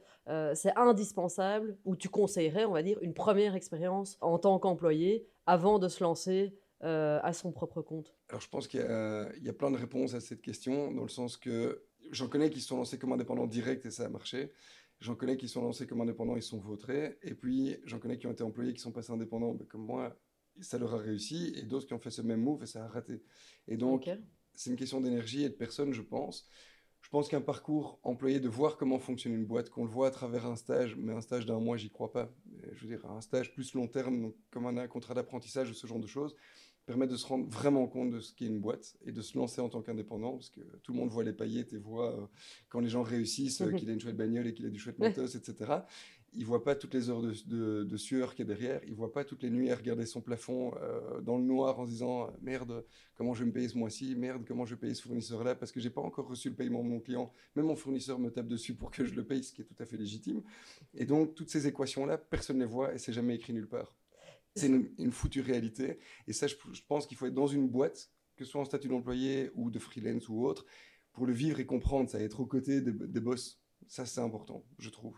c'est 0.53 0.75
indispensable 0.75 1.77
ou 1.85 1.95
tu 1.95 2.09
conseillerais, 2.09 2.65
on 2.65 2.71
va 2.71 2.83
dire, 2.83 2.97
une 3.01 3.13
première 3.13 3.55
expérience 3.55 4.17
en 4.21 4.37
tant 4.39 4.59
qu'employé 4.59 5.27
avant 5.45 5.79
de 5.79 5.87
se 5.87 6.03
lancer 6.03 6.55
à 6.81 7.33
son 7.33 7.51
propre 7.51 7.81
compte? 7.81 8.13
Alors 8.29 8.41
je 8.41 8.49
pense 8.49 8.67
qu'il 8.67 8.79
y, 8.79 9.49
a 9.49 9.53
plein 9.53 9.71
de 9.71 9.77
réponses 9.77 10.13
à 10.13 10.19
cette 10.19 10.41
question, 10.41 10.91
dans 10.91 11.03
le 11.03 11.09
sens 11.09 11.38
que 11.38 11.83
j'en 12.11 12.27
connais 12.27 12.49
qui 12.49 12.59
se 12.59 12.67
sont 12.67 12.77
lancés 12.77 12.97
comme 12.97 13.11
indépendants 13.11 13.47
directs 13.47 13.85
et 13.85 13.91
ça 13.91 14.05
a 14.05 14.09
marché. 14.09 14.51
J'en 14.99 15.15
connais 15.15 15.35
qui 15.38 15.47
sont 15.47 15.61
lancés 15.61 15.88
comme 15.88 16.01
indépendants, 16.01 16.35
ils 16.35 16.43
sont 16.43 16.59
vautrés. 16.59 17.17
Et 17.21 17.33
puis, 17.33 17.77
j'en 17.83 17.99
connais 17.99 18.17
qui 18.17 18.27
ont 18.27 18.31
été 18.31 18.43
employés, 18.43 18.73
qui 18.73 18.79
sont 18.79 18.93
passés 18.93 19.11
indépendants, 19.11 19.53
ben, 19.53 19.67
comme 19.67 19.85
moi, 19.85 20.15
ça 20.61 20.77
leur 20.77 20.93
a 20.93 20.97
réussi, 20.97 21.53
et 21.55 21.63
d'autres 21.63 21.87
qui 21.87 21.93
ont 21.93 21.99
fait 21.99 22.11
ce 22.11 22.21
même 22.21 22.41
move 22.41 22.63
et 22.63 22.67
ça 22.67 22.85
a 22.85 22.87
raté. 22.87 23.21
Et 23.67 23.77
donc, 23.77 24.09
c'est 24.53 24.69
une 24.69 24.75
question 24.75 25.01
d'énergie 25.01 25.43
et 25.43 25.49
de 25.49 25.53
personne, 25.53 25.93
je 25.93 26.01
pense. 26.01 26.47
Je 27.01 27.09
pense 27.09 27.27
qu'un 27.27 27.41
parcours 27.41 27.99
employé, 28.03 28.39
de 28.39 28.49
voir 28.49 28.77
comment 28.77 28.97
fonctionne 28.97 29.33
une 29.33 29.45
boîte, 29.45 29.69
qu'on 29.69 29.83
le 29.83 29.91
voit 29.91 30.07
à 30.07 30.11
travers 30.11 30.47
un 30.47 30.55
stage, 30.55 30.95
mais 30.95 31.13
un 31.13 31.21
stage 31.21 31.45
d'un 31.45 31.59
mois, 31.59 31.77
j'y 31.77 31.91
crois 31.91 32.11
pas. 32.11 32.33
Je 32.73 32.81
veux 32.81 32.87
dire, 32.87 33.05
un 33.05 33.21
stage 33.21 33.53
plus 33.53 33.73
long 33.75 33.87
terme, 33.87 34.21
donc 34.21 34.35
comme 34.49 34.65
un 34.65 34.87
contrat 34.87 35.13
d'apprentissage 35.13 35.69
ou 35.69 35.73
ce 35.73 35.85
genre 35.85 35.99
de 35.99 36.07
choses, 36.07 36.35
permet 36.85 37.07
de 37.07 37.15
se 37.15 37.25
rendre 37.25 37.47
vraiment 37.47 37.87
compte 37.87 38.11
de 38.11 38.19
ce 38.19 38.33
qu'est 38.33 38.45
une 38.45 38.59
boîte 38.59 38.95
et 39.05 39.11
de 39.11 39.21
se 39.21 39.37
lancer 39.37 39.61
en 39.61 39.69
tant 39.69 39.81
qu'indépendant, 39.81 40.33
parce 40.33 40.49
que 40.49 40.61
tout 40.83 40.93
le 40.93 40.99
monde 40.99 41.09
voit 41.09 41.23
les 41.23 41.33
paillettes 41.33 41.73
et 41.73 41.77
voit 41.77 42.13
euh, 42.13 42.25
quand 42.69 42.79
les 42.79 42.89
gens 42.89 43.03
réussissent, 43.03 43.61
euh, 43.61 43.71
qu'il 43.71 43.89
a 43.89 43.93
une 43.93 43.99
chouette 43.99 44.17
bagnole 44.17 44.47
et 44.47 44.53
qu'il 44.53 44.65
a 44.65 44.69
du 44.69 44.79
chouette 44.79 44.99
matos, 44.99 45.35
etc 45.35 45.81
il 46.37 46.45
voit 46.45 46.63
pas 46.63 46.75
toutes 46.75 46.93
les 46.93 47.09
heures 47.09 47.21
de, 47.21 47.97
sueur 47.97 48.35
qu'il 48.35 48.47
y 48.47 48.51
a 48.51 48.53
derrière, 48.53 48.81
il 48.85 48.93
voit 48.93 49.11
pas 49.11 49.23
toutes 49.23 49.43
les 49.43 49.49
nuits 49.49 49.71
à 49.71 49.75
regarder 49.75 50.05
son 50.05 50.21
plafond 50.21 50.73
euh, 50.81 51.21
dans 51.21 51.37
le 51.37 51.43
noir 51.43 51.79
en 51.79 51.85
se 51.85 51.91
disant 51.91 52.31
merde, 52.41 52.85
comment 53.15 53.33
je 53.33 53.43
vais 53.43 53.47
me 53.47 53.53
payer 53.53 53.69
ce 53.69 53.77
mois-ci, 53.77 54.15
merde, 54.15 54.43
comment 54.45 54.65
je 54.65 54.75
vais 54.75 54.79
payer 54.79 54.93
ce 54.93 55.01
fournisseur-là, 55.03 55.55
parce 55.55 55.71
que 55.71 55.79
j'ai 55.79 55.89
pas 55.89 56.01
encore 56.01 56.27
reçu 56.27 56.49
le 56.49 56.55
paiement 56.55 56.83
de 56.83 56.89
mon 56.89 56.99
client, 56.99 57.31
même 57.55 57.65
mon 57.65 57.75
fournisseur 57.75 58.19
me 58.19 58.29
tape 58.29 58.47
dessus 58.47 58.75
pour 58.75 58.91
que 58.91 59.05
je 59.05 59.13
le 59.13 59.25
paye, 59.25 59.43
ce 59.43 59.53
qui 59.53 59.61
est 59.61 59.65
tout 59.65 59.75
à 59.79 59.85
fait 59.85 59.97
légitime. 59.97 60.43
Et 60.93 61.05
donc 61.05 61.35
toutes 61.35 61.49
ces 61.49 61.67
équations-là, 61.67 62.17
personne 62.17 62.57
ne 62.57 62.65
les 62.65 62.69
voit 62.69 62.93
et 62.93 62.97
c'est 62.97 63.13
jamais 63.13 63.35
écrit 63.35 63.53
nulle 63.53 63.69
part. 63.69 63.95
C'est 64.55 64.67
une, 64.67 65.11
foutue 65.11 65.41
réalité. 65.41 65.99
Et 66.27 66.33
ça, 66.33 66.47
je, 66.47 66.55
pense 66.88 67.07
qu'il 67.07 67.17
faut 67.17 67.25
être 67.25 67.33
dans 67.33 67.47
une 67.47 67.67
boîte, 67.67 68.09
que 68.38 68.45
ce 68.45 68.51
soit 68.51 68.61
en 68.61 68.65
statut 68.65 68.88
d'employé 68.88 69.51
ou 69.53 69.69
de 69.69 69.79
freelance 69.79 70.29
ou 70.29 70.45
autre, 70.45 70.65
pour 71.11 71.25
le 71.25 71.33
vivre 71.33 71.59
et 71.59 71.65
comprendre 71.65 72.09
ça, 72.09 72.21
être 72.21 72.39
aux 72.39 72.45
côtés 72.45 72.79
des, 72.79 72.93
des 72.93 73.19
boss. 73.19 73.61
Ça, 73.88 74.05
c'est 74.05 74.21
important, 74.21 74.65
je 74.79 74.89
trouve. 74.89 75.17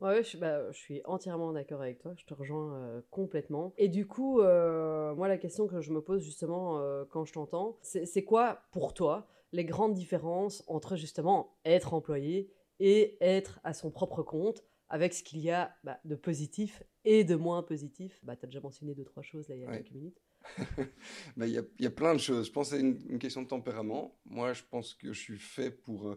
Ouais, 0.00 0.22
je, 0.22 0.36
bah, 0.36 0.70
je, 0.72 0.76
suis 0.76 1.00
entièrement 1.04 1.52
d'accord 1.52 1.80
avec 1.80 1.98
toi, 1.98 2.14
je 2.16 2.24
te 2.24 2.34
rejoins 2.34 2.74
euh, 2.74 3.00
complètement. 3.10 3.72
Et 3.78 3.88
du 3.88 4.06
coup, 4.06 4.40
euh, 4.40 5.14
moi, 5.14 5.28
la 5.28 5.38
question 5.38 5.66
que 5.66 5.80
je 5.80 5.92
me 5.92 6.00
pose 6.00 6.22
justement 6.22 6.78
euh, 6.80 7.04
quand 7.08 7.24
je 7.24 7.32
t'entends, 7.32 7.78
c'est 7.82 8.24
quoi 8.24 8.62
pour 8.72 8.94
toi 8.94 9.28
les 9.52 9.64
grandes 9.64 9.94
différences 9.94 10.64
entre 10.66 10.96
justement 10.96 11.56
être 11.64 11.94
employé 11.94 12.50
et 12.78 13.16
être 13.20 13.60
à 13.64 13.72
son 13.72 13.90
propre 13.90 14.22
compte 14.22 14.64
avec 14.88 15.14
ce 15.14 15.22
qu'il 15.22 15.40
y 15.40 15.50
a 15.50 15.74
bah, 15.84 15.98
de 16.04 16.14
positif 16.14 16.82
et 17.04 17.24
de 17.24 17.34
moins 17.34 17.62
positif? 17.62 18.20
Bah, 18.22 18.36
Tu 18.36 18.44
as 18.44 18.48
déjà 18.48 18.60
mentionné 18.60 18.94
deux, 18.94 19.04
trois 19.04 19.22
choses 19.22 19.48
là 19.48 19.56
il 19.56 19.62
y 19.62 19.64
a 19.64 19.72
quelques 19.72 19.92
minutes. 19.92 20.20
Bah, 21.36 21.46
il 21.46 21.52
y, 21.52 21.58
a, 21.58 21.62
y, 21.80 21.86
a 21.86 21.90
plein 21.90 22.14
de 22.14 22.20
choses. 22.20 22.46
Je 22.46 22.52
pense 22.52 22.70
que 22.70 22.76
c'est 22.76 22.80
une, 22.80 23.00
une, 23.08 23.18
question 23.18 23.42
de 23.42 23.48
tempérament. 23.48 24.16
Moi, 24.26 24.52
je 24.52 24.62
pense 24.70 24.94
que 24.94 25.12
je 25.12 25.18
suis 25.18 25.38
fait 25.38 25.72
pour 25.72 26.16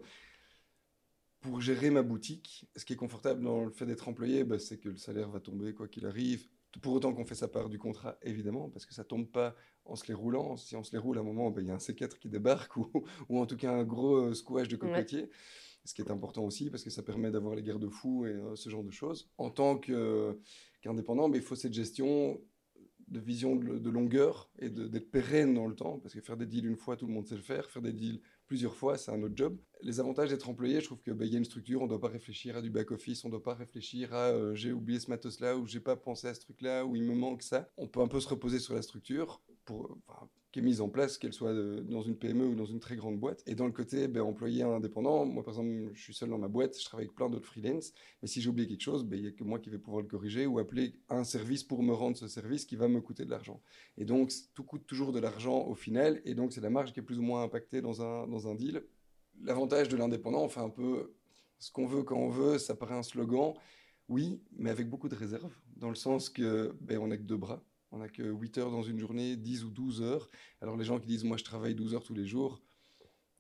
pour 1.41 1.61
gérer 1.61 1.89
ma 1.89 2.01
boutique, 2.01 2.69
ce 2.75 2.85
qui 2.85 2.93
est 2.93 2.97
confortable 2.97 3.43
dans 3.43 3.63
le 3.63 3.71
fait 3.71 3.85
d'être 3.85 4.07
employé, 4.07 4.43
bah, 4.43 4.59
c'est 4.59 4.77
que 4.77 4.89
le 4.89 4.97
salaire 4.97 5.29
va 5.29 5.39
tomber 5.39 5.73
quoi 5.73 5.87
qu'il 5.87 6.05
arrive. 6.05 6.47
Pour 6.81 6.93
autant 6.93 7.13
qu'on 7.13 7.25
fait 7.25 7.35
sa 7.35 7.47
part 7.47 7.69
du 7.69 7.79
contrat, 7.79 8.17
évidemment, 8.21 8.69
parce 8.69 8.85
que 8.85 8.93
ça 8.93 9.03
tombe 9.03 9.27
pas 9.27 9.55
en 9.85 9.95
se 9.95 10.07
les 10.07 10.13
roulant. 10.13 10.55
Si 10.55 10.75
on 10.75 10.83
se 10.83 10.91
les 10.91 10.99
roule 10.99 11.17
à 11.17 11.21
un 11.21 11.23
moment, 11.23 11.49
bah, 11.49 11.61
il 11.61 11.67
y 11.67 11.71
a 11.71 11.73
un 11.73 11.77
C4 11.77 12.19
qui 12.19 12.29
débarque 12.29 12.77
ou, 12.77 12.91
ou 13.29 13.39
en 13.39 13.45
tout 13.45 13.57
cas 13.57 13.71
un 13.71 13.83
gros 13.83 14.17
euh, 14.17 14.33
squash 14.33 14.67
de 14.67 14.75
cocotier. 14.75 15.29
Ce 15.85 15.93
qui 15.93 16.01
est 16.01 16.11
important 16.11 16.43
aussi 16.43 16.69
parce 16.69 16.83
que 16.83 16.89
ça 16.89 17.01
permet 17.01 17.31
d'avoir 17.31 17.55
les 17.55 17.63
garde-fous 17.63 18.25
et 18.25 18.33
euh, 18.33 18.55
ce 18.55 18.69
genre 18.69 18.83
de 18.83 18.91
choses. 18.91 19.31
En 19.37 19.49
tant 19.49 19.77
qu'indépendant, 19.77 21.29
bah, 21.29 21.37
il 21.37 21.43
faut 21.43 21.55
cette 21.55 21.73
gestion 21.73 22.39
de 23.09 23.19
vision 23.19 23.55
de, 23.55 23.89
longueur 23.89 24.51
et 24.59 24.69
d'être 24.69 25.09
pérenne 25.09 25.53
dans 25.53 25.65
le 25.65 25.75
temps, 25.75 25.97
parce 25.99 26.13
que 26.13 26.21
faire 26.21 26.37
des 26.37 26.45
deals 26.45 26.67
une 26.67 26.75
fois, 26.75 26.95
tout 26.95 27.07
le 27.07 27.13
monde 27.13 27.25
sait 27.25 27.35
le 27.35 27.41
faire. 27.41 27.69
Faire 27.69 27.81
des 27.81 27.93
deals 27.93 28.21
plusieurs 28.49 28.75
fois, 28.75 28.97
c'est 28.97 29.11
un 29.11 29.21
autre 29.21 29.37
job. 29.37 29.55
Les 29.83 29.99
avantages 29.99 30.29
d'être 30.29 30.49
employé, 30.49 30.81
je 30.81 30.85
trouve 30.85 30.99
qu'il 31.01 31.13
bah, 31.13 31.23
y 31.23 31.35
a 31.35 31.37
une 31.37 31.45
structure, 31.45 31.81
on 31.81 31.83
ne 31.83 31.89
doit 31.89 32.01
pas 32.01 32.09
réfléchir 32.09 32.57
à 32.57 32.61
du 32.61 32.71
back-office, 32.71 33.23
on 33.23 33.27
ne 33.27 33.33
doit 33.33 33.43
pas 33.43 33.53
réfléchir 33.53 34.13
à 34.13 34.29
euh, 34.29 34.55
j'ai 34.55 34.73
oublié 34.73 34.99
ce 34.99 35.09
matos-là, 35.11 35.55
ou 35.55 35.67
j'ai 35.67 35.79
pas 35.79 35.95
pensé 35.95 36.27
à 36.27 36.33
ce 36.33 36.39
truc-là, 36.41 36.83
ou 36.83 36.95
il 36.95 37.03
me 37.03 37.13
manque 37.13 37.43
ça. 37.43 37.69
On 37.77 37.87
peut 37.87 38.01
un 38.01 38.07
peu 38.07 38.19
se 38.19 38.27
reposer 38.27 38.57
sur 38.57 38.73
la 38.73 38.81
structure 38.81 39.39
pour, 39.69 39.97
qui 40.51 40.59
est 40.59 40.61
mise 40.63 40.81
en 40.81 40.89
place, 40.89 41.19
qu'elle 41.19 41.33
soit 41.33 41.53
dans 41.53 42.01
une 42.01 42.15
PME 42.15 42.47
ou 42.47 42.55
dans 42.55 42.65
une 42.65 42.79
très 42.79 42.95
grande 42.95 43.19
boîte. 43.19 43.43
Et 43.45 43.53
dans 43.53 43.67
le 43.67 43.71
côté 43.71 44.07
ben, 44.07 44.21
employé 44.21 44.63
indépendant, 44.63 45.23
moi 45.25 45.43
par 45.43 45.53
exemple, 45.53 45.91
je 45.93 46.01
suis 46.01 46.13
seul 46.13 46.29
dans 46.29 46.39
ma 46.39 46.47
boîte, 46.47 46.79
je 46.79 46.83
travaille 46.85 47.05
avec 47.05 47.15
plein 47.15 47.29
d'autres 47.29 47.47
freelance, 47.47 47.93
mais 48.21 48.27
si 48.27 48.41
j'ai 48.41 48.49
oublié 48.49 48.67
quelque 48.67 48.81
chose, 48.81 49.05
ben, 49.05 49.17
il 49.17 49.21
n'y 49.21 49.27
a 49.27 49.31
que 49.31 49.43
moi 49.43 49.59
qui 49.59 49.69
vais 49.69 49.77
pouvoir 49.77 50.01
le 50.01 50.07
corriger 50.07 50.47
ou 50.47 50.57
appeler 50.57 50.95
un 51.09 51.23
service 51.23 51.63
pour 51.63 51.83
me 51.83 51.93
rendre 51.93 52.17
ce 52.17 52.27
service 52.27 52.65
qui 52.65 52.75
va 52.75 52.87
me 52.87 52.99
coûter 52.99 53.25
de 53.25 53.29
l'argent. 53.29 53.61
Et 53.97 54.05
donc, 54.05 54.31
tout 54.55 54.63
coûte 54.63 54.87
toujours 54.87 55.11
de 55.11 55.19
l'argent 55.19 55.67
au 55.67 55.75
final, 55.75 56.19
et 56.25 56.33
donc 56.33 56.51
c'est 56.51 56.61
la 56.61 56.71
marge 56.71 56.93
qui 56.93 56.99
est 56.99 57.03
plus 57.03 57.19
ou 57.19 57.23
moins 57.23 57.43
impactée 57.43 57.81
dans 57.81 58.01
un, 58.01 58.27
dans 58.27 58.47
un 58.47 58.55
deal. 58.55 58.83
L'avantage 59.43 59.87
de 59.87 59.97
l'indépendant, 59.97 60.43
on 60.43 60.49
fait 60.49 60.61
un 60.61 60.69
peu 60.69 61.13
ce 61.59 61.71
qu'on 61.71 61.85
veut 61.85 62.01
quand 62.01 62.17
on 62.17 62.29
veut, 62.29 62.57
ça 62.57 62.73
paraît 62.73 62.95
un 62.95 63.03
slogan, 63.03 63.53
oui, 64.07 64.41
mais 64.57 64.71
avec 64.71 64.89
beaucoup 64.89 65.09
de 65.09 65.15
réserve, 65.15 65.53
dans 65.75 65.89
le 65.89 65.95
sens 65.95 66.29
que 66.29 66.75
ben, 66.81 67.05
n'a 67.05 67.17
que 67.17 67.23
deux 67.23 67.37
bras 67.37 67.63
on 67.91 67.97
n'a 67.97 68.09
que 68.09 68.23
8 68.23 68.57
heures 68.57 68.71
dans 68.71 68.83
une 68.83 68.99
journée, 68.99 69.35
10 69.35 69.63
ou 69.63 69.69
12 69.69 70.01
heures. 70.01 70.29
Alors 70.61 70.77
les 70.77 70.85
gens 70.85 70.99
qui 70.99 71.07
disent 71.07 71.23
moi 71.23 71.37
je 71.37 71.43
travaille 71.43 71.75
12 71.75 71.95
heures 71.95 72.03
tous 72.03 72.13
les 72.13 72.25
jours, 72.25 72.61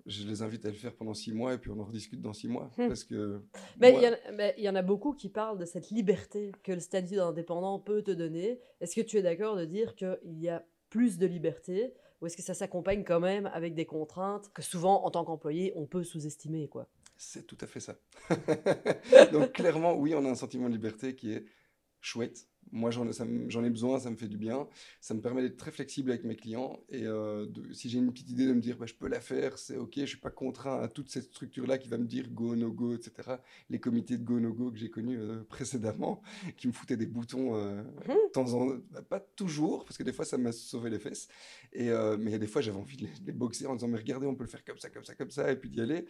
je 0.05 0.23
les 0.27 0.41
invite 0.41 0.65
à 0.65 0.69
le 0.69 0.75
faire 0.75 0.93
pendant 0.95 1.13
6 1.13 1.33
mois 1.33 1.53
et 1.53 1.57
puis 1.57 1.71
on 1.71 1.79
en 1.79 1.85
rediscute 1.85 2.21
dans 2.21 2.33
6 2.33 2.47
mois. 2.47 2.71
Hmm. 2.77 2.87
Parce 2.87 3.03
que. 3.03 3.41
Mais 3.79 3.95
il 4.57 4.63
y, 4.63 4.69
en 4.69 4.75
a 4.75 4.81
beaucoup 4.81 5.13
qui 5.13 5.29
parlent 5.29 5.57
de 5.57 5.65
cette 5.65 5.89
liberté 5.89 6.51
que 6.63 6.71
le 6.71 6.79
statut 6.79 7.15
d'indépendant 7.15 7.79
peut 7.79 8.01
te 8.01 8.11
donner. 8.11 8.59
Est-ce 8.81 8.95
que 8.95 9.01
tu 9.01 9.17
es 9.17 9.21
d'accord 9.21 9.55
de 9.55 9.65
dire 9.65 9.95
qu'il 9.95 10.39
y 10.39 10.49
a 10.49 10.65
plus 10.89 11.17
de 11.17 11.27
liberté 11.27 11.93
ou 12.21 12.25
est-ce 12.25 12.35
que 12.35 12.43
ça 12.43 12.53
s'accompagne 12.53 13.03
quand 13.03 13.19
même 13.19 13.45
avec 13.53 13.75
des 13.75 13.85
contraintes 13.85 14.51
que 14.53 14.61
souvent 14.61 15.05
en 15.05 15.11
tant 15.11 15.23
qu'employé 15.23 15.71
on 15.75 15.85
peut 15.85 16.03
sous-estimer 16.03 16.67
quoi? 16.67 16.87
C'est 17.15 17.45
tout 17.45 17.57
à 17.61 17.67
fait 17.67 17.79
ça. 17.79 17.95
Donc 19.31 19.53
clairement 19.53 19.93
oui 19.93 20.13
on 20.15 20.25
a 20.25 20.29
un 20.29 20.35
sentiment 20.35 20.67
de 20.67 20.73
liberté 20.73 21.15
qui 21.15 21.33
est 21.33 21.45
chouette. 22.01 22.47
Moi, 22.71 22.91
j'en 22.91 23.03
ai 23.63 23.69
besoin, 23.69 23.99
ça 23.99 24.11
me 24.11 24.15
fait 24.15 24.27
du 24.27 24.37
bien. 24.37 24.67
Ça 25.01 25.15
me 25.15 25.21
permet 25.21 25.41
d'être 25.41 25.57
très 25.57 25.71
flexible 25.71 26.11
avec 26.11 26.23
mes 26.23 26.35
clients. 26.35 26.79
Et 26.89 27.03
euh, 27.03 27.47
si 27.73 27.89
j'ai 27.89 27.97
une 27.97 28.11
petite 28.11 28.29
idée 28.29 28.45
de 28.45 28.53
me 28.53 28.61
dire, 28.61 28.77
bah, 28.77 28.85
je 28.85 28.93
peux 28.93 29.07
la 29.07 29.21
faire, 29.21 29.57
c'est 29.57 29.75
OK, 29.77 29.93
je 29.95 30.01
ne 30.01 30.05
suis 30.05 30.19
pas 30.19 30.29
contraint 30.29 30.79
à 30.79 30.87
toute 30.87 31.09
cette 31.09 31.23
structure-là 31.23 31.79
qui 31.79 31.89
va 31.89 31.97
me 31.97 32.05
dire 32.05 32.29
go, 32.29 32.55
no 32.55 32.71
go, 32.71 32.93
etc. 32.93 33.37
Les 33.71 33.79
comités 33.79 34.17
de 34.17 34.23
go, 34.23 34.39
no 34.39 34.53
go 34.53 34.71
que 34.71 34.77
j'ai 34.77 34.91
connus 34.91 35.17
euh, 35.17 35.43
précédemment, 35.49 36.21
qui 36.57 36.67
me 36.67 36.73
foutaient 36.73 36.97
des 36.97 37.07
boutons 37.07 37.55
euh, 37.55 37.81
mmh. 37.81 38.31
temps 38.33 38.53
en 38.53 38.67
bah, 38.91 39.01
Pas 39.01 39.19
toujours, 39.19 39.83
parce 39.83 39.97
que 39.97 40.03
des 40.03 40.13
fois, 40.13 40.25
ça 40.25 40.37
m'a 40.37 40.51
sauvé 40.51 40.91
les 40.91 40.99
fesses. 40.99 41.27
Et, 41.73 41.89
mais 42.19 42.29
il 42.29 42.31
y 42.31 42.35
a 42.35 42.39
des 42.39 42.47
fois, 42.47 42.61
j'avais 42.61 42.77
envie 42.77 42.97
de 42.97 43.03
les, 43.03 43.19
de 43.19 43.25
les, 43.25 43.31
boxer 43.31 43.65
en 43.65 43.73
disant, 43.75 43.87
mais 43.87 43.97
regardez, 43.97 44.27
on 44.27 44.35
peut 44.35 44.43
le 44.43 44.49
faire 44.49 44.63
comme 44.63 44.77
ça, 44.77 44.89
comme 44.89 45.05
ça, 45.05 45.15
comme 45.15 45.31
ça, 45.31 45.51
et 45.51 45.55
puis 45.55 45.69
d'y 45.69 45.81
aller 45.81 46.05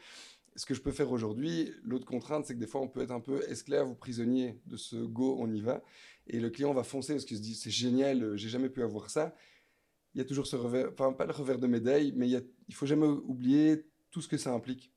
ce 0.60 0.66
que 0.66 0.74
je 0.74 0.82
peux 0.82 0.92
faire 0.92 1.10
aujourd'hui, 1.10 1.72
l'autre 1.84 2.06
contrainte, 2.06 2.46
c'est 2.46 2.54
que 2.54 2.60
des 2.60 2.68
fois, 2.68 2.82
on 2.82 2.90
peut 2.90 3.00
être 3.00 3.12
un 3.12 3.22
peu 3.22 3.42
esclave 3.50 3.90
ou 3.90 3.96
prisonnier 3.96 4.60
de 4.66 4.76
ce 4.76 4.98
go, 4.98 5.38
on 5.40 5.50
y 5.50 5.62
va. 5.62 5.82
Et 6.28 6.42
le 6.42 6.50
client 6.50 6.74
va 6.74 6.84
foncer 6.84 7.14
parce 7.14 7.24
qu'il 7.24 7.38
se 7.38 7.42
dit, 7.42 7.56
c'est 7.56 7.70
génial, 7.70 8.22
euh, 8.22 8.36
j'ai 8.36 8.50
jamais 8.50 8.68
pu 8.68 8.84
avoir 8.84 9.10
ça. 9.10 9.34
Il 10.14 10.18
y 10.18 10.22
a 10.22 10.26
toujours 10.26 10.48
ce 10.48 10.58
revers, 10.58 10.90
enfin, 10.92 11.14
pas 11.14 11.26
le 11.26 11.32
revers 11.32 11.60
de 11.60 11.68
médaille, 11.68 12.12
mais 12.14 12.28
il, 12.28 12.46
y 12.68 12.74
faut 12.74 12.86
jamais 12.86 13.08
oublier 13.08 13.86
tout 14.12 14.20
ce 14.20 14.28
que 14.28 14.36
ça 14.36 14.52
implique. 14.54 14.92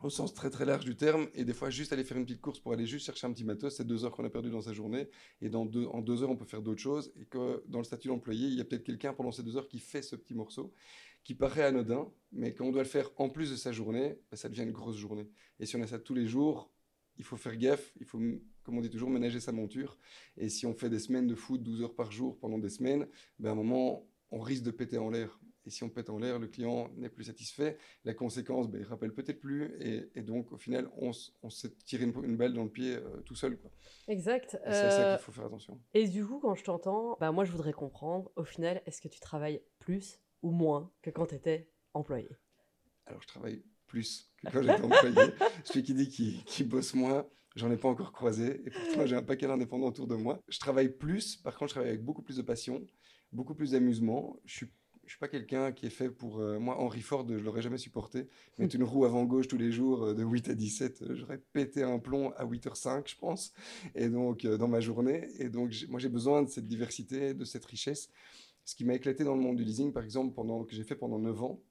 Au 0.00 0.08
sens 0.08 0.32
très 0.32 0.50
très 0.50 0.64
large 0.64 0.84
du 0.84 0.94
terme, 0.94 1.26
et 1.34 1.44
des 1.44 1.54
fois 1.54 1.68
juste 1.68 1.92
aller 1.92 2.04
faire 2.04 2.18
une 2.18 2.24
petite 2.24 2.40
course 2.40 2.60
pour 2.60 2.72
aller 2.72 2.86
juste 2.86 3.06
chercher 3.06 3.26
un 3.26 3.32
petit 3.32 3.44
matos, 3.44 3.74
c'est 3.76 3.84
deux 3.84 4.04
heures 4.04 4.12
qu'on 4.12 4.24
a 4.24 4.30
perdu 4.30 4.50
dans 4.50 4.60
sa 4.60 4.72
journée, 4.72 5.08
et 5.40 5.52
en 5.52 5.64
deux 5.64 6.22
heures 6.22 6.30
on 6.30 6.36
peut 6.36 6.44
faire 6.44 6.62
d'autres 6.62 6.82
choses, 6.82 7.12
et 7.20 7.24
que 7.24 7.64
dans 7.66 7.78
le 7.78 7.84
statut 7.84 8.06
d'employé, 8.06 8.46
il 8.46 8.54
y 8.54 8.60
a 8.60 8.64
peut-être 8.64 8.84
quelqu'un 8.84 9.14
pendant 9.14 9.32
ces 9.32 9.42
deux 9.42 9.56
heures 9.56 9.66
qui 9.66 9.80
fait 9.80 10.02
ce 10.02 10.14
petit 10.14 10.34
morceau, 10.34 10.72
qui 11.26 11.34
paraît 11.34 11.64
anodin, 11.64 12.08
mais 12.30 12.54
quand 12.54 12.66
on 12.66 12.70
doit 12.70 12.84
le 12.84 12.88
faire 12.88 13.10
en 13.16 13.28
plus 13.28 13.50
de 13.50 13.56
sa 13.56 13.72
journée, 13.72 14.16
ben, 14.30 14.36
ça 14.36 14.48
devient 14.48 14.62
une 14.62 14.70
grosse 14.70 14.96
journée. 14.96 15.28
Et 15.58 15.66
si 15.66 15.74
on 15.74 15.82
a 15.82 15.86
ça 15.88 15.98
tous 15.98 16.14
les 16.14 16.28
jours, 16.28 16.72
il 17.16 17.24
faut 17.24 17.36
faire 17.36 17.56
gaffe, 17.56 17.92
il 17.98 18.06
faut, 18.06 18.20
comme 18.62 18.78
on 18.78 18.80
dit 18.80 18.90
toujours, 18.90 19.10
ménager 19.10 19.40
sa 19.40 19.50
monture. 19.50 19.98
Et 20.36 20.48
si 20.48 20.66
on 20.66 20.72
fait 20.72 20.88
des 20.88 21.00
semaines 21.00 21.26
de 21.26 21.34
foot 21.34 21.60
12 21.60 21.82
heures 21.82 21.96
par 21.96 22.12
jour 22.12 22.38
pendant 22.38 22.58
des 22.58 22.68
semaines, 22.68 23.08
ben 23.40 23.48
à 23.48 23.52
un 23.52 23.54
moment, 23.56 24.08
on 24.30 24.38
risque 24.38 24.62
de 24.62 24.70
péter 24.70 24.98
en 24.98 25.10
l'air. 25.10 25.40
Et 25.64 25.70
si 25.70 25.82
on 25.82 25.88
pète 25.88 26.10
en 26.10 26.18
l'air, 26.20 26.38
le 26.38 26.46
client 26.46 26.90
n'est 26.96 27.08
plus 27.08 27.24
satisfait. 27.24 27.76
La 28.04 28.14
conséquence, 28.14 28.68
ben, 28.68 28.80
il 28.80 28.86
rappelle 28.86 29.12
peut-être 29.12 29.40
plus. 29.40 29.74
Et, 29.80 30.22
donc, 30.22 30.52
au 30.52 30.58
final, 30.58 30.88
on, 30.96 31.10
s'est 31.50 31.74
tiré 31.84 32.04
une, 32.04 32.36
balle 32.36 32.54
dans 32.54 32.62
le 32.62 32.70
pied 32.70 32.94
euh, 32.94 33.20
tout 33.24 33.34
seul. 33.34 33.58
Quoi. 33.58 33.72
Exact. 34.06 34.56
C'est 34.62 34.68
à 34.68 34.90
ça 34.92 35.08
euh, 35.08 35.16
qu'il 35.16 35.24
faut 35.24 35.32
faire 35.32 35.46
attention. 35.46 35.80
Et 35.92 36.06
du 36.06 36.24
coup, 36.24 36.38
quand 36.38 36.54
je 36.54 36.62
t'entends, 36.62 37.16
ben, 37.18 37.32
moi, 37.32 37.44
je 37.44 37.50
voudrais 37.50 37.72
comprendre, 37.72 38.30
au 38.36 38.44
final, 38.44 38.80
est-ce 38.86 39.00
que 39.00 39.08
tu 39.08 39.18
travailles 39.18 39.60
plus 39.80 40.20
ou 40.46 40.52
moins 40.52 40.90
que 41.02 41.10
quand 41.10 41.26
tu 41.26 41.34
étais 41.34 41.68
employé 41.92 42.28
Alors, 43.06 43.20
je 43.20 43.26
travaille 43.26 43.62
plus 43.86 44.30
que 44.38 44.52
quand 44.52 44.62
j'étais 44.62 44.80
employé. 44.80 45.32
Celui 45.64 45.82
qui 45.82 45.94
dit 45.94 46.08
qu'il 46.08 46.68
bosse 46.68 46.94
moins, 46.94 47.26
j'en 47.56 47.70
ai 47.70 47.76
pas 47.76 47.88
encore 47.88 48.12
croisé. 48.12 48.62
Et 48.64 48.70
pourtant, 48.70 49.06
j'ai 49.06 49.16
un 49.16 49.22
paquet 49.22 49.48
d'indépendants 49.48 49.88
autour 49.88 50.06
de 50.06 50.14
moi. 50.14 50.40
Je 50.48 50.58
travaille 50.60 50.90
plus, 50.90 51.36
par 51.36 51.56
contre, 51.56 51.70
je 51.70 51.74
travaille 51.74 51.90
avec 51.90 52.04
beaucoup 52.04 52.22
plus 52.22 52.36
de 52.36 52.42
passion, 52.42 52.86
beaucoup 53.32 53.54
plus 53.54 53.72
d'amusement. 53.72 54.38
Je 54.44 54.54
suis 54.54 54.66
je 55.06 55.12
suis 55.12 55.20
pas 55.20 55.28
quelqu'un 55.28 55.70
qui 55.70 55.86
est 55.86 55.90
fait 55.90 56.10
pour. 56.10 56.40
Euh, 56.40 56.58
moi, 56.58 56.80
Henry 56.80 57.00
Ford, 57.00 57.24
je 57.28 57.34
l'aurais 57.34 57.62
jamais 57.62 57.78
supporté. 57.78 58.26
Mettre 58.58 58.74
une 58.74 58.82
roue 58.82 59.04
avant 59.04 59.24
gauche 59.24 59.46
tous 59.46 59.56
les 59.56 59.70
jours 59.70 60.02
euh, 60.02 60.14
de 60.14 60.24
8 60.24 60.48
à 60.48 60.54
17, 60.54 61.02
euh, 61.02 61.14
j'aurais 61.14 61.38
pété 61.52 61.84
un 61.84 62.00
plomb 62.00 62.32
à 62.32 62.44
8h05, 62.44 63.08
je 63.08 63.16
pense. 63.16 63.52
Et 63.94 64.08
donc, 64.08 64.44
dans 64.44 64.66
ma 64.66 64.80
journée. 64.80 65.28
Et 65.38 65.48
donc, 65.48 65.72
moi, 65.88 66.00
j'ai 66.00 66.08
besoin 66.08 66.42
de 66.42 66.48
cette 66.48 66.66
diversité, 66.66 67.34
de 67.34 67.44
cette 67.44 67.64
richesse 67.64 68.10
ce 68.66 68.74
qui 68.74 68.84
m'a 68.84 68.94
éclaté 68.94 69.24
dans 69.24 69.34
le 69.34 69.40
monde 69.40 69.56
du 69.56 69.64
leasing, 69.64 69.92
par 69.92 70.02
exemple, 70.02 70.34
pendant, 70.34 70.64
que 70.64 70.74
j'ai 70.74 70.82
fait 70.82 70.96
pendant 70.96 71.20
9 71.20 71.42
ans, 71.42 71.62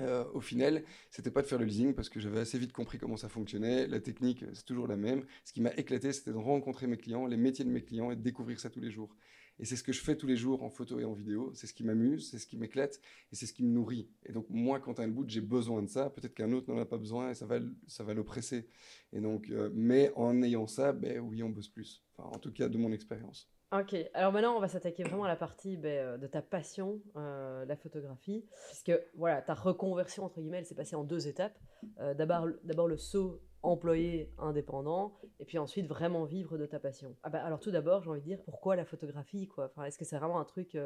euh, 0.00 0.24
au 0.32 0.40
final, 0.40 0.82
c'était 1.10 1.30
pas 1.30 1.42
de 1.42 1.46
faire 1.46 1.58
le 1.58 1.66
leasing 1.66 1.94
parce 1.94 2.08
que 2.08 2.18
j'avais 2.18 2.40
assez 2.40 2.58
vite 2.58 2.72
compris 2.72 2.98
comment 2.98 3.18
ça 3.18 3.28
fonctionnait. 3.28 3.86
La 3.86 4.00
technique, 4.00 4.42
c'est 4.54 4.64
toujours 4.64 4.88
la 4.88 4.96
même. 4.96 5.26
Ce 5.44 5.52
qui 5.52 5.60
m'a 5.60 5.74
éclaté, 5.74 6.10
c'était 6.12 6.32
de 6.32 6.38
rencontrer 6.38 6.86
mes 6.86 6.96
clients, 6.96 7.26
les 7.26 7.36
métiers 7.36 7.66
de 7.66 7.70
mes 7.70 7.82
clients 7.82 8.10
et 8.10 8.16
de 8.16 8.22
découvrir 8.22 8.58
ça 8.58 8.70
tous 8.70 8.80
les 8.80 8.90
jours. 8.90 9.14
Et 9.58 9.66
c'est 9.66 9.76
ce 9.76 9.82
que 9.82 9.92
je 9.92 10.00
fais 10.00 10.16
tous 10.16 10.26
les 10.26 10.36
jours 10.36 10.62
en 10.62 10.70
photo 10.70 10.98
et 10.98 11.04
en 11.04 11.12
vidéo. 11.12 11.52
C'est 11.54 11.66
ce 11.66 11.74
qui 11.74 11.84
m'amuse, 11.84 12.30
c'est 12.30 12.38
ce 12.38 12.46
qui 12.46 12.56
m'éclate 12.56 12.98
et 13.30 13.36
c'est 13.36 13.44
ce 13.44 13.52
qui 13.52 13.62
me 13.62 13.68
nourrit. 13.68 14.08
Et 14.24 14.32
donc, 14.32 14.46
moi, 14.48 14.80
quand 14.80 14.98
un 14.98 15.08
bout, 15.08 15.28
j'ai 15.28 15.42
besoin 15.42 15.82
de 15.82 15.88
ça. 15.88 16.08
Peut-être 16.08 16.34
qu'un 16.34 16.52
autre 16.52 16.72
n'en 16.72 16.80
a 16.80 16.86
pas 16.86 16.96
besoin 16.96 17.30
et 17.30 17.34
ça 17.34 17.44
va, 17.44 17.58
ça 17.86 18.02
va 18.02 18.14
l'oppresser. 18.14 18.66
Et 19.12 19.20
donc, 19.20 19.50
euh, 19.50 19.68
mais 19.74 20.10
en 20.16 20.42
ayant 20.42 20.66
ça, 20.66 20.94
ben 20.94 21.18
oui, 21.20 21.42
on 21.42 21.50
bosse 21.50 21.68
plus. 21.68 22.02
Enfin, 22.16 22.30
en 22.34 22.38
tout 22.38 22.52
cas, 22.52 22.70
de 22.70 22.78
mon 22.78 22.90
expérience. 22.92 23.52
Ok, 23.72 23.96
alors 24.12 24.32
maintenant 24.32 24.54
on 24.54 24.60
va 24.60 24.68
s'attaquer 24.68 25.02
vraiment 25.02 25.24
à 25.24 25.28
la 25.28 25.36
partie 25.36 25.78
ben, 25.78 25.88
euh, 25.88 26.18
de 26.18 26.26
ta 26.26 26.42
passion, 26.42 27.00
euh, 27.16 27.64
la 27.64 27.74
photographie, 27.74 28.44
puisque 28.68 28.92
voilà, 29.14 29.40
ta 29.40 29.54
reconversion 29.54 30.26
entre 30.26 30.42
guillemets, 30.42 30.58
elle 30.58 30.66
s'est 30.66 30.74
passée 30.74 30.94
en 30.94 31.04
deux 31.04 31.26
étapes. 31.26 31.58
Euh, 31.98 32.12
d'abord, 32.12 32.48
d'abord 32.64 32.86
le 32.86 32.98
saut 32.98 33.40
employé 33.62 34.30
indépendant, 34.36 35.18
et 35.40 35.46
puis 35.46 35.56
ensuite 35.56 35.86
vraiment 35.86 36.26
vivre 36.26 36.58
de 36.58 36.66
ta 36.66 36.80
passion. 36.80 37.16
Ah 37.22 37.30
bah, 37.30 37.42
alors 37.42 37.60
tout 37.60 37.70
d'abord, 37.70 38.02
j'ai 38.02 38.10
envie 38.10 38.20
de 38.20 38.26
dire, 38.26 38.42
pourquoi 38.44 38.76
la 38.76 38.84
photographie 38.84 39.48
quoi? 39.48 39.70
Enfin, 39.74 39.86
Est-ce 39.86 39.96
que 39.96 40.04
c'est 40.04 40.18
vraiment 40.18 40.38
un 40.38 40.44
truc 40.44 40.76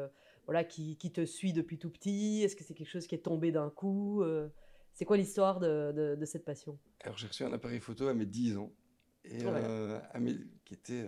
voilà, 0.45 0.63
qui, 0.63 0.95
qui, 0.95 1.11
te 1.11 1.25
suit 1.25 1.51
depuis 1.51 1.79
tout 1.79 1.89
petit? 1.89 2.41
Est-ce 2.43 2.55
que 2.55 2.63
c'est 2.63 2.73
quelque 2.73 2.87
chose 2.87 3.05
qui 3.05 3.15
est 3.15 3.23
tombé 3.25 3.51
d'un 3.51 3.69
coup? 3.69 4.23
C'est 4.93 5.03
quoi 5.03 5.17
l'histoire 5.17 5.59
de, 5.59 6.15
de, 6.15 6.25
cette 6.25 6.45
passion? 6.45 6.79
Alors 7.01 7.17
j'ai 7.17 7.27
reçu 7.27 7.43
un 7.43 7.51
appareil 7.51 7.81
photo 7.81 8.07
à 8.07 8.13
mes 8.13 8.25
10 8.25 8.57
ans, 8.57 8.71
et, 9.25 9.43
à 9.45 10.19
mes, 10.19 10.37
qui 10.63 10.75
était 10.75 11.05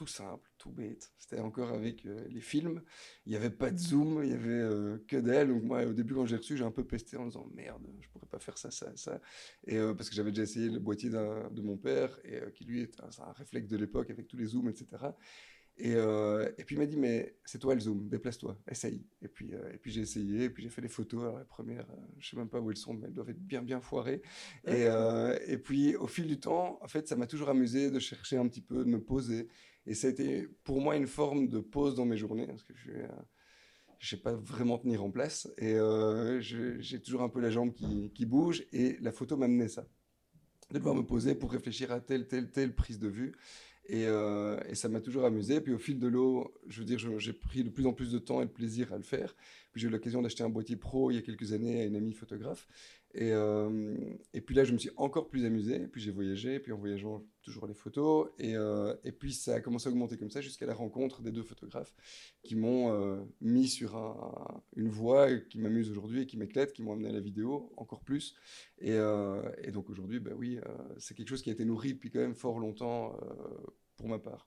tout 0.00 0.06
simple, 0.06 0.50
tout 0.56 0.70
bête. 0.70 1.12
C'était 1.18 1.40
encore 1.40 1.72
avec 1.72 2.06
euh, 2.06 2.26
les 2.30 2.40
films. 2.40 2.80
Il 3.26 3.30
n'y 3.32 3.36
avait 3.36 3.50
pas 3.50 3.70
de 3.70 3.76
zoom, 3.76 4.24
il 4.24 4.30
n'y 4.30 4.34
avait 4.34 4.48
euh, 4.48 4.96
que 5.06 5.16
d'elle. 5.18 5.48
Donc 5.48 5.62
moi, 5.62 5.84
au 5.84 5.92
début, 5.92 6.14
quand 6.14 6.24
j'ai 6.24 6.38
reçu, 6.38 6.56
j'ai 6.56 6.64
un 6.64 6.70
peu 6.70 6.86
pesté 6.86 7.18
en 7.18 7.26
disant 7.26 7.46
merde, 7.52 7.86
je 8.00 8.08
pourrais 8.08 8.26
pas 8.26 8.38
faire 8.38 8.56
ça, 8.56 8.70
ça, 8.70 8.90
ça. 8.96 9.20
Et 9.66 9.76
euh, 9.76 9.92
parce 9.92 10.08
que 10.08 10.16
j'avais 10.16 10.30
déjà 10.30 10.44
essayé 10.44 10.70
le 10.70 10.78
boîtier 10.78 11.10
de 11.10 11.60
mon 11.60 11.76
père, 11.76 12.18
et 12.24 12.40
qui 12.54 12.64
lui 12.64 12.80
est 12.80 12.98
un, 13.00 13.10
un 13.22 13.32
réflexe 13.32 13.68
de 13.68 13.76
l'époque 13.76 14.08
avec 14.08 14.26
tous 14.26 14.38
les 14.38 14.46
zooms, 14.46 14.70
etc. 14.70 14.86
Euh, 15.82 16.50
et, 16.58 16.64
puis 16.64 16.76
il 16.76 16.78
m'a 16.78 16.86
dit, 16.86 16.96
mais 16.96 17.36
c'est 17.44 17.58
toi 17.58 17.74
le 17.74 17.80
zoom, 17.80 18.08
déplace-toi, 18.08 18.58
essaye. 18.70 19.04
Et 19.20 19.28
puis, 19.28 19.50
et 19.52 19.76
puis 19.78 19.90
j'ai 19.90 20.00
essayé, 20.00 20.44
et 20.44 20.50
puis 20.50 20.62
j'ai 20.62 20.70
fait 20.70 20.82
des 20.82 20.88
photos. 20.88 21.24
Alors 21.24 21.38
la 21.38 21.44
première, 21.44 21.86
je 22.16 22.24
je 22.24 22.30
sais 22.30 22.36
même 22.36 22.48
pas 22.48 22.60
où 22.60 22.70
elles 22.70 22.76
sont, 22.78 22.94
mais 22.94 23.06
elles 23.06 23.14
doivent 23.14 23.30
être 23.30 23.46
bien 23.46 23.62
bien 23.62 23.82
foirées. 23.82 24.22
Et, 24.66 24.86
et 25.46 25.58
puis 25.58 25.94
au 25.96 26.06
fil 26.06 26.26
du 26.26 26.40
temps, 26.40 26.78
en 26.82 26.88
fait, 26.88 27.06
ça 27.06 27.16
m'a 27.16 27.26
toujours 27.26 27.50
amusé 27.50 27.90
de 27.90 27.98
chercher 27.98 28.38
un 28.38 28.48
petit 28.48 28.62
peu, 28.62 28.84
de 28.84 28.90
me 28.90 29.00
poser. 29.00 29.48
Et 29.86 29.94
ça 29.94 30.08
a 30.08 30.10
été 30.10 30.48
pour 30.64 30.80
moi 30.80 30.96
une 30.96 31.06
forme 31.06 31.48
de 31.48 31.60
pause 31.60 31.94
dans 31.94 32.04
mes 32.04 32.16
journées, 32.16 32.46
parce 32.46 32.62
que 32.62 32.74
je 32.74 32.92
ne 32.92 33.06
sais 34.00 34.18
pas 34.18 34.34
vraiment 34.34 34.78
tenir 34.78 35.02
en 35.02 35.10
place. 35.10 35.48
Et 35.58 35.76
j'ai 36.40 37.00
toujours 37.00 37.22
un 37.22 37.28
peu 37.28 37.40
la 37.40 37.50
jambe 37.50 37.72
qui, 37.72 38.26
bouge, 38.26 38.64
et 38.72 38.96
la 39.00 39.12
photo 39.12 39.36
m'amenait 39.36 39.68
ça. 39.68 39.86
De 40.70 40.78
devoir 40.78 40.94
me 40.94 41.02
poser 41.02 41.34
pour 41.34 41.50
réfléchir 41.50 41.90
à 41.90 42.00
telle, 42.00 42.28
telle, 42.28 42.50
telle 42.50 42.74
prise 42.74 43.00
de 43.00 43.08
vue. 43.08 43.32
Euh, 43.92 44.60
et, 44.68 44.74
ça 44.74 44.88
m'a 44.88 45.00
toujours 45.00 45.24
amusé. 45.24 45.60
Puis 45.60 45.72
au 45.72 45.78
fil 45.78 45.98
de 45.98 46.06
l'eau, 46.06 46.54
je 46.68 46.80
veux 46.80 46.84
dire, 46.84 46.98
j'ai 47.18 47.32
pris 47.32 47.64
de 47.64 47.70
plus 47.70 47.86
en 47.86 47.92
plus 47.92 48.12
de 48.12 48.18
temps 48.18 48.40
et 48.42 48.46
de 48.46 48.50
plaisir 48.50 48.92
à 48.92 48.96
le 48.96 49.02
faire. 49.02 49.34
Puis 49.72 49.80
j'ai 49.80 49.88
eu 49.88 49.90
l'occasion 49.90 50.22
d'acheter 50.22 50.42
un 50.42 50.48
boîtier 50.48 50.76
pro 50.76 51.10
il 51.10 51.14
y 51.16 51.18
a 51.18 51.22
quelques 51.22 51.52
années 51.52 51.80
à 51.80 51.84
une 51.84 51.96
amie 51.96 52.12
photographe. 52.12 52.66
Et, 53.14 53.32
euh, 53.32 53.96
et 54.32 54.40
puis 54.40 54.54
là, 54.54 54.64
je 54.64 54.72
me 54.72 54.78
suis 54.78 54.90
encore 54.96 55.28
plus 55.28 55.44
amusé. 55.44 55.88
Puis 55.88 56.00
j'ai 56.00 56.10
voyagé, 56.10 56.60
puis 56.60 56.72
en 56.72 56.78
voyageant, 56.78 57.24
toujours 57.42 57.66
les 57.66 57.74
photos. 57.74 58.30
Et, 58.38 58.54
euh, 58.54 58.94
puis 59.18 59.32
ça 59.32 59.54
a 59.54 59.60
commencé 59.60 59.88
à 59.88 59.92
augmenter 59.92 60.16
comme 60.16 60.30
ça 60.30 60.40
jusqu'à 60.40 60.66
la 60.66 60.74
rencontre 60.74 61.22
des 61.22 61.32
deux 61.32 61.42
photographes 61.42 61.94
qui 62.42 62.56
m'ont 62.56 63.26
mis 63.40 63.68
sur 63.68 63.96
une 64.76 64.88
voie 64.88 65.34
qui 65.36 65.58
m'amuse 65.58 65.90
aujourd'hui 65.90 66.22
et 66.22 66.26
qui 66.26 66.36
m'éclate, 66.36 66.72
qui 66.72 66.82
m'ont 66.82 66.92
amené 66.92 67.08
à 67.08 67.12
la 67.12 67.20
vidéo 67.20 67.72
encore 67.76 68.02
plus. 68.02 68.34
Et, 68.78 68.96
donc 69.72 69.90
aujourd'hui, 69.90 70.20
ben 70.20 70.34
oui, 70.36 70.58
c'est 70.98 71.14
quelque 71.14 71.28
chose 71.28 71.42
qui 71.42 71.50
a 71.50 71.52
été 71.52 71.64
nourri 71.64 71.94
depuis 71.94 72.10
quand 72.10 72.20
même 72.20 72.34
fort 72.34 72.58
longtemps 72.58 73.16
pour 74.00 74.08
ma 74.08 74.18
part. 74.18 74.46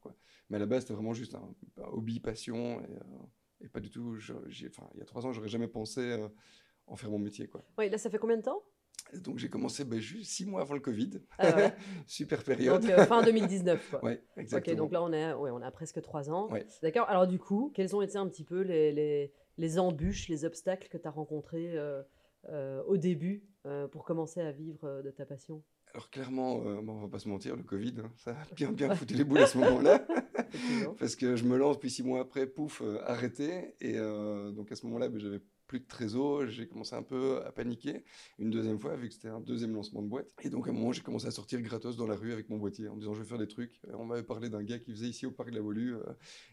Mais 0.50 0.58
à 0.58 0.60
la 0.60 0.66
base, 0.66 0.82
c'était 0.82 0.94
vraiment 0.94 1.14
juste 1.14 1.36
un, 1.36 1.56
hobby, 1.92 2.20
passion, 2.20 2.82
et, 2.82 2.98
euh, 3.64 3.68
pas 3.72 3.80
du 3.80 3.90
tout. 3.90 4.18
Enfin, 4.68 4.90
il 4.94 5.00
y 5.00 5.02
a 5.02 5.06
trois 5.06 5.26
ans, 5.26 5.32
j'aurais 5.32 5.48
jamais 5.48 5.68
pensé 5.68 6.02
euh, 6.02 6.28
en 6.88 6.96
faire 6.96 7.10
mon 7.10 7.20
métier. 7.20 7.48
Quoi. 7.48 7.62
Oui, 7.78 7.90
là, 7.90 7.98
ça 7.98 8.10
fait 8.10 8.18
combien 8.18 8.38
de 8.38 8.44
temps? 8.44 8.64
Donc 9.14 9.38
j'ai 9.38 9.50
commencé 9.50 9.84
ben, 9.84 10.00
juste 10.00 10.32
six 10.32 10.46
mois 10.46 10.62
avant 10.62 10.74
le 10.74 10.80
Covid. 10.80 11.22
Ah 11.38 11.72
Super 12.08 12.44
période. 12.44 12.82
Donc 12.82 12.92
euh, 12.92 13.06
fin 13.06 13.22
2019. 13.22 13.90
Quoi. 13.90 14.00
Ouais, 14.04 14.24
exactement. 14.38 14.74
Ok, 14.74 14.78
donc 14.78 14.92
là 14.92 15.04
on 15.04 15.14
est, 15.14 15.34
ouais, 15.34 15.52
on 15.52 15.62
a 15.62 15.72
presque 15.72 16.02
trois 16.02 16.32
ans. 16.32 16.50
D'accord. 16.82 17.08
Alors 17.10 17.28
du 17.28 17.38
coup, 17.38 17.72
quels 17.76 17.96
ont 17.96 18.02
été 18.02 18.18
un 18.18 18.28
petit 18.28 18.44
peu 18.44 18.62
les, 18.62 18.92
les, 18.92 19.32
les 19.58 19.80
embûches, 19.80 20.30
les 20.30 20.46
obstacles 20.46 20.88
que 20.88 20.98
tu 20.98 21.08
as 21.08 21.12
rencontrés 21.12 21.76
au 22.88 22.98
début 22.98 23.44
pour 23.92 24.04
commencer 24.04 24.42
à 24.42 24.52
vivre 24.52 25.02
de 25.04 25.12
ta 25.12 25.26
passion? 25.26 25.64
Alors 25.94 26.10
clairement, 26.10 26.64
euh, 26.66 26.82
on 26.88 27.02
va 27.02 27.08
pas 27.08 27.20
se 27.20 27.30
mentir, 27.30 27.56
le 27.56 27.62
Covid, 27.62 27.94
hein, 28.00 28.12
ça 28.18 28.32
a 28.32 28.56
bien 28.56 28.72
bien 28.72 28.96
foutu 28.96 29.14
les 29.14 29.24
boules 29.24 29.38
à 29.40 29.46
ce 29.46 29.60
moment-là, 29.60 30.04
parce 30.98 31.16
que 31.16 31.36
je 31.36 31.44
me 31.44 31.56
lance 31.56 31.80
puis 31.80 31.92
six 31.92 32.02
mois 32.02 32.22
après, 32.22 32.48
pouf, 32.48 32.82
euh, 32.82 33.00
arrêté, 33.06 33.76
et 33.80 33.96
euh, 33.98 34.52
donc 34.52 34.72
à 34.72 34.76
ce 34.76 34.88
moment-là, 34.88 35.08
ben, 35.08 35.20
j'avais 35.20 35.42
de 35.80 35.86
trésor, 35.86 36.48
j'ai 36.48 36.68
commencé 36.68 36.96
un 36.96 37.04
peu 37.04 37.42
à 37.46 37.52
paniquer. 37.52 38.04
Une 38.40 38.50
deuxième 38.50 38.80
fois, 38.80 38.96
vu 38.96 39.08
que 39.08 39.14
c'était 39.14 39.30
un 39.30 39.40
deuxième 39.40 39.74
lancement 39.74 40.02
de 40.02 40.08
boîte. 40.08 40.34
Et 40.44 40.50
donc, 40.50 40.68
à 40.68 40.72
un 40.72 40.74
moment, 40.74 40.92
j'ai 40.92 41.02
commencé 41.02 41.28
à 41.28 41.32
sortir 41.32 41.62
gratos 41.62 41.96
dans 41.96 42.08
la 42.08 42.16
rue 42.16 42.34
avec 42.34 42.50
mon 42.50 42.58
boîtier 42.58 42.88
en 42.88 42.96
me 42.96 43.00
disant, 43.00 43.14
je 43.14 43.22
vais 43.22 43.28
faire 43.28 43.38
des 43.38 43.48
trucs. 43.48 43.82
on 43.94 44.06
m'avait 44.06 44.24
parlé 44.24 44.50
d'un 44.50 44.64
gars 44.64 44.80
qui 44.80 44.92
faisait 44.92 45.08
ici 45.08 45.26
au 45.26 45.32
Parc 45.32 45.52
de 45.52 45.56
la 45.56 45.62
Volue 45.62 45.96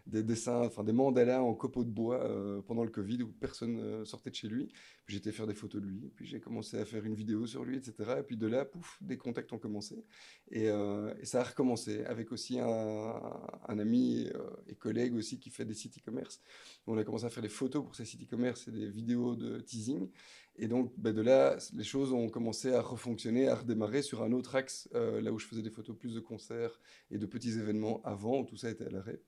des 0.07 0.23
dessins, 0.23 0.63
enfin 0.65 0.85
des 0.85 0.93
mandalas 0.93 1.43
en 1.43 1.55
copeaux 1.55 1.85
de 1.85 1.91
bois 1.91 2.63
pendant 2.67 2.85
le 2.85 2.91
Covid 2.91 3.23
où 3.23 3.29
personne 3.29 4.05
sortait 4.05 4.31
de 4.31 4.35
chez 4.35 4.49
lui. 4.49 4.69
J'étais 5.11 5.33
faire 5.33 5.47
des 5.47 5.55
photos 5.55 5.83
de 5.83 5.87
lui. 5.87 6.11
Puis 6.15 6.27
j'ai 6.27 6.41
commencé 6.41 6.79
à 6.79 6.85
faire 6.85 7.05
une 7.05 7.15
vidéo 7.15 7.47
sur 7.47 7.65
lui, 7.65 7.77
etc. 7.77 7.95
Et 8.19 8.23
puis 8.23 8.37
de 8.37 8.47
là, 8.47 8.65
pouf, 8.65 8.99
des 9.03 9.17
contacts 9.17 9.53
ont 9.53 9.59
commencé. 9.59 10.05
Et, 10.51 10.67
et 10.67 11.25
ça 11.25 11.41
a 11.41 11.45
recommencé 11.45 12.05
avec 12.05 12.33
aussi 12.33 12.59
un, 12.59 13.79
ami 13.79 14.29
et 14.69 14.75
collègue 14.75 15.15
aussi 15.15 15.39
qui 15.39 15.51
fait 15.51 15.65
des 15.65 15.75
sites 15.75 15.99
e-commerce. 15.99 16.41
On 16.87 16.97
a 16.99 17.05
commencé 17.05 17.25
à 17.25 17.31
faire 17.31 17.43
des 17.43 17.49
photos 17.49 17.85
pour 17.85 17.95
ces 17.95 18.05
sites 18.05 18.23
e-commerce 18.23 18.69
et 18.69 18.71
des 18.71 18.89
vidéos 18.89 19.37
de 19.37 19.61
teasing. 19.61 20.09
Et 20.57 20.69
donc, 20.69 20.93
ben, 20.99 21.15
de 21.15 21.23
là, 21.23 21.57
les 21.75 21.85
choses 21.85 22.13
ont 22.13 22.29
commencé 22.29 22.73
à 22.73 22.83
refonctionner, 22.83 23.49
à 23.49 23.55
redémarrer 23.55 24.03
sur 24.03 24.23
un 24.23 24.33
autre 24.33 24.57
axe, 24.57 24.89
euh, 24.95 25.21
là 25.21 25.33
où 25.33 25.39
je 25.39 25.47
faisais 25.47 25.63
des 25.63 25.71
photos 25.71 25.97
plus 25.97 26.15
de 26.15 26.21
concerts 26.21 26.79
et 27.11 27.17
de 27.17 27.27
petits 27.27 27.59
événements 27.59 28.03
avant, 28.05 28.41
où 28.41 28.45
tout 28.45 28.57
ça 28.57 28.71
était 28.71 28.85
à 28.85 28.91
l'arrêt. 28.91 29.23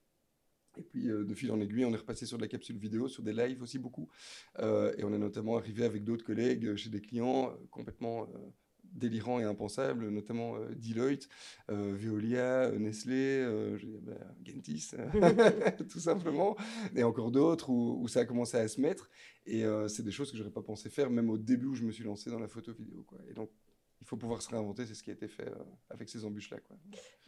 Et 0.79 0.83
puis, 0.83 1.09
euh, 1.09 1.25
de 1.25 1.35
fil 1.35 1.51
en 1.53 1.61
aiguille, 1.61 1.85
on 1.85 1.93
est 1.93 1.97
repassé 1.97 2.27
sur 2.27 2.39
de 2.39 2.43
la 2.43 2.49
capsule 2.49 2.79
vidéo, 2.79 3.09
sur 3.09 3.23
des 3.23 3.33
lives 3.33 3.63
aussi 3.63 3.79
beaucoup. 3.79 4.09
Euh, 4.59 4.93
et 4.97 5.05
on 5.05 5.13
est 5.13 5.19
notamment 5.19 5.57
arrivé 5.57 5.85
avec 5.85 6.05
d'autres 6.05 6.25
collègues 6.25 6.77
chez 6.77 6.91
des 6.91 7.01
clients 7.01 7.53
complètement 7.71 8.29
délirants 8.95 9.41
et 9.41 9.45
impensables, 9.45 10.09
notamment 10.09 10.57
euh, 10.57 10.69
Deloitte, 10.75 11.29
euh, 11.71 11.95
Veolia, 11.97 12.65
euh, 12.65 12.79
Nestlé, 12.79 13.45
bah, 14.03 14.13
Gentis, 14.45 14.91
tout 15.89 16.01
simplement, 16.01 16.57
et 16.95 17.03
encore 17.03 17.31
d'autres 17.31 17.71
où, 17.71 18.07
ça 18.09 18.21
a 18.21 18.25
commencé 18.25 18.57
à 18.57 18.69
se 18.69 18.81
mettre. 18.81 19.11
Et 19.47 19.65
c'est 19.89 20.05
des 20.05 20.13
choses 20.13 20.31
que 20.31 20.37
j'aurais 20.37 20.51
pas 20.51 20.63
pensé 20.63 20.89
faire, 20.89 21.11
même 21.11 21.29
au 21.29 21.39
début 21.39 21.67
où 21.67 21.75
je 21.75 21.83
me 21.83 21.91
suis 21.91 22.05
lancé 22.05 22.31
dans 22.31 22.39
la 22.39 22.47
photo 22.47 22.73
vidéo. 22.73 23.03
Quoi. 23.05 23.19
Et 23.29 23.35
donc, 23.35 23.51
il 24.03 24.05
faut 24.05 24.17
pouvoir 24.17 24.43
se 24.43 24.51
réinventer, 24.51 24.85
c'est 24.85 24.95
ce 24.95 25.03
qui 25.05 25.11
a 25.11 25.13
été 25.13 25.29
fait 25.29 25.49
avec 25.89 26.09
ces 26.09 26.25
embûches-là. 26.25 26.59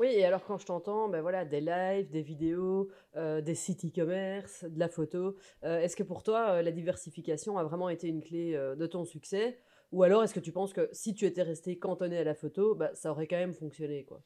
Oui, 0.01 0.09
et 0.09 0.25
alors 0.25 0.45
quand 0.45 0.59
je 0.59 0.67
t'entends, 0.67 1.09
ben 1.09 1.23
voilà, 1.23 1.45
des 1.45 1.61
lives, 1.61 2.11
des 2.11 2.21
vidéos, 2.21 2.91
des 3.15 3.55
sites 3.55 3.85
e-commerce, 3.85 4.65
de 4.65 4.79
la 4.81 4.89
photo, 4.89 5.37
est-ce 5.63 5.95
que 5.95 6.03
pour 6.03 6.25
toi, 6.25 6.63
la 6.63 6.73
diversification 6.73 7.59
a 7.59 7.63
vraiment 7.63 7.89
été 7.89 8.09
une 8.09 8.21
clé 8.21 8.55
de 8.55 8.87
ton 8.87 9.05
succès? 9.05 9.61
Ou 9.93 10.03
alors, 10.03 10.25
est-ce 10.25 10.35
que 10.35 10.41
tu 10.41 10.51
penses 10.51 10.73
que 10.73 10.89
si 10.91 11.15
tu 11.15 11.27
étais 11.27 11.43
resté 11.43 11.79
cantonné 11.79 12.19
à 12.19 12.25
la 12.25 12.35
photo, 12.35 12.75
bah, 12.75 12.93
ça 12.95 13.13
aurait 13.13 13.29
quand 13.29 13.37
même 13.37 13.55
fonctionné 13.55 14.05
quoi? 14.05 14.21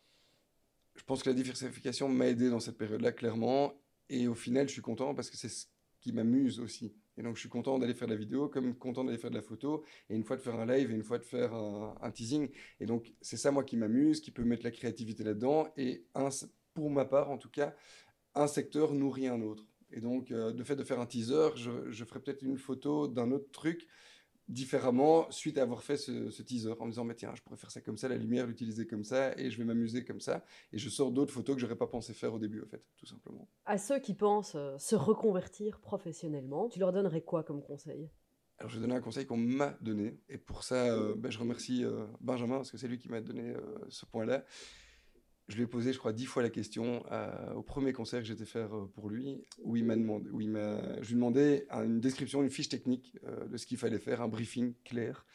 Je 0.94 1.04
pense 1.04 1.22
que 1.22 1.28
la 1.28 1.34
diversification 1.34 2.08
m'a 2.08 2.28
aidé 2.28 2.48
dans 2.48 2.60
cette 2.60 2.78
période-là, 2.78 3.12
clairement. 3.12 3.74
Et 4.08 4.26
au 4.26 4.34
final, 4.34 4.66
je 4.68 4.72
suis 4.72 4.82
content 4.82 5.14
parce 5.14 5.28
que 5.28 5.36
c'est 5.36 5.50
ce 5.50 5.66
qui 6.00 6.12
m'amuse 6.12 6.60
aussi. 6.60 6.94
Et 7.18 7.22
donc, 7.22 7.34
je 7.34 7.40
suis 7.40 7.48
content 7.48 7.78
d'aller 7.78 7.94
faire 7.94 8.06
de 8.08 8.12
la 8.12 8.18
vidéo, 8.18 8.48
comme 8.48 8.74
content 8.76 9.04
d'aller 9.04 9.18
faire 9.18 9.30
de 9.30 9.36
la 9.36 9.42
photo, 9.42 9.84
et 10.08 10.14
une 10.14 10.22
fois 10.22 10.36
de 10.36 10.40
faire 10.40 10.54
un 10.54 10.66
live, 10.66 10.90
et 10.90 10.94
une 10.94 11.02
fois 11.02 11.18
de 11.18 11.24
faire 11.24 11.52
un, 11.52 12.10
teasing. 12.12 12.48
Et 12.80 12.86
donc, 12.86 13.12
c'est 13.20 13.36
ça, 13.36 13.50
moi, 13.50 13.64
qui 13.64 13.76
m'amuse, 13.76 14.20
qui 14.20 14.30
peut 14.30 14.44
mettre 14.44 14.64
la 14.64 14.70
créativité 14.70 15.24
là-dedans. 15.24 15.68
Et 15.76 16.06
pour 16.74 16.90
ma 16.90 17.04
part, 17.04 17.30
en 17.30 17.38
tout 17.38 17.50
cas, 17.50 17.74
un 18.34 18.46
secteur 18.46 18.94
nourrit 18.94 19.26
un 19.26 19.42
autre. 19.42 19.64
Et 19.90 20.00
donc, 20.00 20.30
euh, 20.30 20.52
le 20.52 20.64
fait 20.64 20.76
de 20.76 20.84
faire 20.84 21.00
un 21.00 21.06
teaser, 21.06 21.50
je, 21.56 21.90
je 21.90 22.04
ferai 22.04 22.20
peut-être 22.20 22.42
une 22.42 22.58
photo 22.58 23.08
d'un 23.08 23.32
autre 23.32 23.50
truc 23.50 23.88
différemment 24.48 25.30
suite 25.30 25.58
à 25.58 25.62
avoir 25.62 25.82
fait 25.82 25.96
ce, 25.96 26.42
teaser 26.42 26.72
en 26.78 26.86
me 26.86 26.90
disant 26.90 27.04
mais 27.04 27.14
tiens 27.14 27.34
je 27.34 27.42
pourrais 27.42 27.56
faire 27.56 27.70
ça 27.70 27.80
comme 27.80 27.96
ça 27.96 28.08
la 28.08 28.16
lumière 28.16 28.46
l'utiliser 28.46 28.86
comme 28.86 29.04
ça 29.04 29.38
et 29.38 29.50
je 29.50 29.58
vais 29.58 29.64
m'amuser 29.64 30.04
comme 30.04 30.20
ça. 30.20 30.44
Et 30.72 30.78
je 30.78 30.88
sors 30.88 31.10
d'autres 31.12 31.32
photos 31.32 31.56
que 31.56 31.60
j'aurais 31.60 31.76
pas 31.76 31.86
pensé 31.86 32.14
faire 32.14 32.34
au 32.34 32.38
début 32.38 32.62
en 32.62 32.66
fait 32.66 32.82
tout 32.96 33.06
simplement. 33.06 33.48
À 33.66 33.78
ceux 33.78 33.98
qui 33.98 34.14
pensent 34.14 34.54
euh, 34.56 34.76
se 34.78 34.96
reconvertir 34.96 35.80
professionnellement 35.80 36.68
tu 36.68 36.78
leur 36.78 36.92
donnerais 36.92 37.22
quoi 37.22 37.42
comme 37.44 37.62
conseil? 37.62 38.10
Alors, 38.60 38.70
je 38.70 38.76
vais 38.76 38.80
donner 38.80 38.96
un 38.96 39.00
conseil 39.00 39.24
qu'on 39.24 39.36
m'a 39.36 39.76
donné, 39.80 40.18
et 40.28 40.36
pour 40.36 40.64
ça, 40.64 40.86
euh, 40.86 41.14
ben, 41.16 41.30
je 41.30 41.38
remercie 41.38 41.84
euh, 41.84 42.06
Benjamin, 42.20 42.56
parce 42.56 42.72
que 42.72 42.76
c'est 42.76 42.88
lui 42.88 42.98
qui 42.98 43.08
m'a 43.08 43.20
donné 43.20 43.54
ce 43.88 44.04
point-là 44.04 44.44
je 45.48 45.56
lui 45.56 45.62
ai 45.62 45.66
posé, 45.66 45.92
je 45.92 45.98
crois, 45.98 46.12
dix 46.12 46.26
fois 46.26 46.42
la 46.42 46.50
question 46.50 47.04
euh, 47.10 47.54
au 47.54 47.62
premier 47.62 47.92
concert 47.92 48.20
que 48.20 48.26
j'étais 48.26 48.44
faire 48.44 48.76
euh, 48.76 48.86
pour 48.94 49.08
lui, 49.08 49.42
où 49.62 49.76
il 49.76 49.84
m'a 49.84 49.96
demandé, 49.96 50.28
où 50.30 50.40
je 50.40 51.08
lui 51.08 51.14
demandais 51.14 51.66
une 51.70 52.00
description, 52.00 52.42
une 52.42 52.50
fiche 52.50 52.68
technique 52.68 53.16
euh, 53.24 53.46
de 53.46 53.56
ce 53.56 53.66
qu'il 53.66 53.78
fallait 53.78 53.98
faire, 53.98 54.20
un 54.20 54.28
briefing 54.28 54.74
clair. 54.84 55.26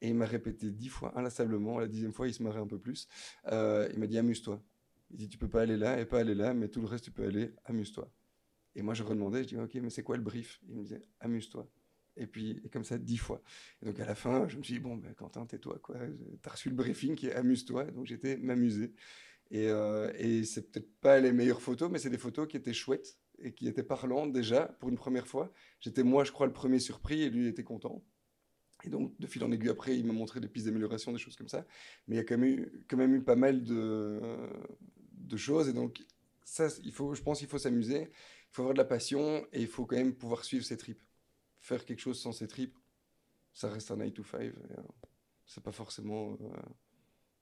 Et 0.00 0.08
il 0.08 0.16
m'a 0.16 0.26
répété 0.26 0.72
dix 0.72 0.88
fois, 0.88 1.16
inlassablement. 1.16 1.78
La 1.78 1.86
dixième 1.86 2.12
fois, 2.12 2.26
il 2.26 2.34
se 2.34 2.42
marrait 2.42 2.58
un 2.58 2.66
peu 2.66 2.78
plus. 2.78 3.06
il 3.46 3.98
m'a 3.98 4.08
dit 4.08 4.18
amuse-toi. 4.18 4.60
Il 5.12 5.16
dit 5.16 5.28
tu 5.28 5.38
peux 5.38 5.48
pas 5.48 5.62
aller 5.62 5.76
là 5.76 6.00
et 6.00 6.06
pas 6.06 6.18
aller 6.18 6.34
là, 6.34 6.54
mais 6.54 6.68
tout 6.68 6.80
le 6.80 6.88
reste 6.88 7.04
tu 7.04 7.12
peux 7.12 7.24
aller, 7.24 7.54
amuse-toi. 7.66 8.10
Et 8.74 8.82
moi 8.82 8.94
je 8.94 9.04
redemandais, 9.04 9.44
je 9.44 9.48
dis 9.48 9.56
ok, 9.56 9.74
mais 9.74 9.90
c'est 9.90 10.02
quoi 10.02 10.16
le 10.16 10.22
brief? 10.22 10.60
Il 10.68 10.74
me 10.74 10.82
disait 10.82 11.02
amuse-toi. 11.20 11.68
Et 12.16 12.26
puis, 12.26 12.60
comme 12.72 12.84
ça, 12.84 12.98
dix 12.98 13.16
fois. 13.16 13.42
Et 13.80 13.86
donc, 13.86 13.98
à 13.98 14.04
la 14.04 14.14
fin, 14.14 14.46
je 14.48 14.58
me 14.58 14.62
suis 14.62 14.74
dit, 14.74 14.80
bon, 14.80 14.96
ben, 14.96 15.14
Quentin, 15.14 15.46
tais-toi, 15.46 15.78
quoi. 15.82 15.96
T'as 16.42 16.50
reçu 16.50 16.68
le 16.68 16.74
briefing 16.74 17.14
qui 17.14 17.28
est 17.28 17.32
amuse-toi. 17.32 17.84
Donc, 17.84 18.06
j'étais 18.06 18.36
m'amuser. 18.36 18.92
Et, 19.52 19.68
euh, 19.68 20.10
et 20.16 20.44
c'est 20.44 20.72
peut-être 20.72 20.90
pas 21.00 21.20
les 21.20 21.30
meilleures 21.30 21.60
photos, 21.60 21.90
mais 21.90 21.98
c'est 21.98 22.10
des 22.10 22.18
photos 22.18 22.48
qui 22.48 22.56
étaient 22.56 22.72
chouettes 22.72 23.18
et 23.38 23.52
qui 23.52 23.68
étaient 23.68 23.82
parlantes 23.82 24.32
déjà 24.32 24.64
pour 24.80 24.88
une 24.88 24.96
première 24.96 25.26
fois. 25.26 25.52
J'étais 25.78 26.02
moi, 26.02 26.24
je 26.24 26.32
crois, 26.32 26.46
le 26.46 26.54
premier 26.54 26.78
surpris 26.78 27.22
et 27.22 27.30
lui 27.30 27.46
était 27.46 27.62
content. 27.62 28.02
Et 28.84 28.88
donc, 28.88 29.14
de 29.20 29.26
fil 29.26 29.44
en 29.44 29.52
aiguille 29.52 29.68
après, 29.68 29.96
il 29.96 30.06
m'a 30.06 30.14
montré 30.14 30.40
des 30.40 30.48
pistes 30.48 30.66
d'amélioration, 30.66 31.12
des 31.12 31.18
choses 31.18 31.36
comme 31.36 31.48
ça. 31.48 31.66
Mais 32.08 32.16
il 32.16 32.18
y 32.18 32.20
a 32.20 32.24
quand 32.24 32.38
même 32.38 33.14
eu, 33.14 33.22
pas 33.22 33.36
mal 33.36 33.62
de, 33.62 34.20
de 35.12 35.36
choses. 35.36 35.68
Et 35.68 35.74
donc, 35.74 36.02
ça, 36.44 36.68
il 36.82 36.92
faut, 36.92 37.14
je 37.14 37.22
pense 37.22 37.38
qu'il 37.38 37.48
faut 37.48 37.58
s'amuser, 37.58 38.08
il 38.10 38.52
faut 38.52 38.62
avoir 38.62 38.72
de 38.72 38.78
la 38.78 38.86
passion 38.86 39.46
et 39.52 39.60
il 39.60 39.68
faut 39.68 39.84
quand 39.84 39.96
même 39.96 40.14
pouvoir 40.14 40.44
suivre 40.44 40.64
ses 40.64 40.78
tripes. 40.78 41.02
Faire 41.60 41.84
quelque 41.84 42.00
chose 42.00 42.18
sans 42.18 42.32
ses 42.32 42.48
tripes, 42.48 42.76
ça 43.52 43.68
reste 43.68 43.90
un 43.90 43.96
9 43.96 44.14
to 44.14 44.24
5. 44.24 44.40
Euh, 44.40 44.52
c'est 45.44 45.62
pas 45.62 45.72
forcément. 45.72 46.38
Euh, 46.40 46.56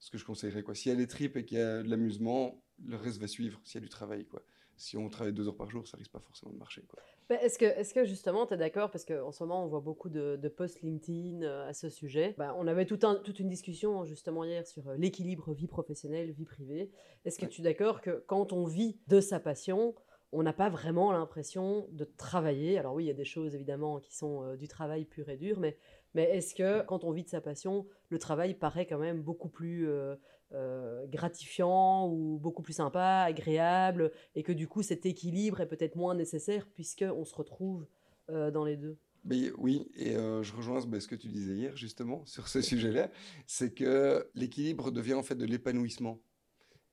ce 0.00 0.10
que 0.10 0.18
je 0.18 0.24
conseillerais. 0.24 0.62
Quoi. 0.62 0.74
S'il 0.74 0.90
y 0.90 0.94
a 0.94 0.98
des 0.98 1.06
tripes 1.06 1.36
et 1.36 1.44
qu'il 1.44 1.58
y 1.58 1.60
a 1.60 1.82
de 1.82 1.88
l'amusement, 1.88 2.60
le 2.84 2.96
reste 2.96 3.20
va 3.20 3.28
suivre 3.28 3.60
s'il 3.64 3.80
y 3.80 3.84
a 3.84 3.86
du 3.86 3.90
travail. 3.90 4.24
Quoi. 4.24 4.42
Si 4.76 4.96
on 4.96 5.08
travaille 5.10 5.34
deux 5.34 5.46
heures 5.46 5.56
par 5.56 5.70
jour, 5.70 5.86
ça 5.86 5.98
risque 5.98 6.10
pas 6.10 6.20
forcément 6.20 6.52
de 6.52 6.58
marcher. 6.58 6.82
Quoi. 6.88 6.98
Bah, 7.28 7.36
est-ce, 7.42 7.58
que, 7.58 7.66
est-ce 7.66 7.94
que 7.94 8.04
justement, 8.04 8.46
tu 8.46 8.54
es 8.54 8.56
d'accord? 8.56 8.90
Parce 8.90 9.04
qu'en 9.04 9.30
ce 9.30 9.44
moment, 9.44 9.64
on 9.64 9.68
voit 9.68 9.80
beaucoup 9.80 10.08
de, 10.08 10.36
de 10.36 10.48
posts 10.48 10.80
LinkedIn 10.82 11.42
euh, 11.42 11.68
à 11.68 11.74
ce 11.74 11.90
sujet. 11.90 12.34
Bah, 12.38 12.56
on 12.58 12.66
avait 12.66 12.86
tout 12.86 12.98
un, 13.02 13.16
toute 13.16 13.38
une 13.38 13.48
discussion 13.48 14.04
justement 14.04 14.42
hier 14.42 14.66
sur 14.66 14.88
euh, 14.88 14.96
l'équilibre 14.96 15.52
vie 15.52 15.68
professionnelle, 15.68 16.32
vie 16.32 16.46
privée. 16.46 16.90
Est-ce 17.24 17.38
que 17.38 17.46
tu 17.46 17.60
es 17.60 17.64
d'accord 17.64 18.00
que 18.00 18.24
quand 18.26 18.52
on 18.52 18.64
vit 18.64 18.98
de 19.06 19.20
sa 19.20 19.38
passion, 19.38 19.94
on 20.32 20.42
n'a 20.42 20.52
pas 20.52 20.70
vraiment 20.70 21.12
l'impression 21.12 21.86
de 21.92 22.04
travailler? 22.04 22.78
Alors 22.78 22.94
oui, 22.94 23.04
il 23.04 23.08
y 23.08 23.12
a 23.12 23.14
des 23.14 23.24
choses 23.24 23.54
évidemment 23.54 24.00
qui 24.00 24.16
sont 24.16 24.42
euh, 24.42 24.56
du 24.56 24.66
travail 24.66 25.04
pur 25.04 25.28
et 25.28 25.36
dur, 25.36 25.60
mais 25.60 25.76
mais 26.14 26.24
est-ce 26.24 26.54
que 26.54 26.82
quand 26.82 27.04
on 27.04 27.12
vit 27.12 27.24
de 27.24 27.28
sa 27.28 27.40
passion, 27.40 27.86
le 28.08 28.18
travail 28.18 28.54
paraît 28.54 28.86
quand 28.86 28.98
même 28.98 29.22
beaucoup 29.22 29.48
plus 29.48 29.88
euh, 29.88 30.16
euh, 30.52 31.06
gratifiant 31.06 32.08
ou 32.08 32.38
beaucoup 32.38 32.62
plus 32.62 32.72
sympa, 32.74 33.24
agréable, 33.26 34.12
et 34.34 34.42
que 34.42 34.52
du 34.52 34.66
coup 34.66 34.82
cet 34.82 35.06
équilibre 35.06 35.60
est 35.60 35.68
peut-être 35.68 35.96
moins 35.96 36.14
nécessaire 36.14 36.66
puisqu'on 36.74 37.24
se 37.24 37.34
retrouve 37.34 37.86
euh, 38.30 38.50
dans 38.50 38.64
les 38.64 38.76
deux? 38.76 38.96
Mais 39.24 39.50
oui, 39.58 39.86
et 39.96 40.14
je 40.14 40.56
rejoins 40.56 40.80
ce 40.80 41.06
que 41.06 41.14
tu 41.14 41.28
disais 41.28 41.54
hier 41.54 41.76
justement 41.76 42.24
sur 42.24 42.48
ce 42.48 42.62
sujet-là, 42.62 43.10
c'est 43.46 43.74
que 43.74 44.26
l'équilibre 44.34 44.90
devient 44.90 45.12
en 45.12 45.22
fait 45.22 45.34
de 45.34 45.44
l'épanouissement. 45.44 46.22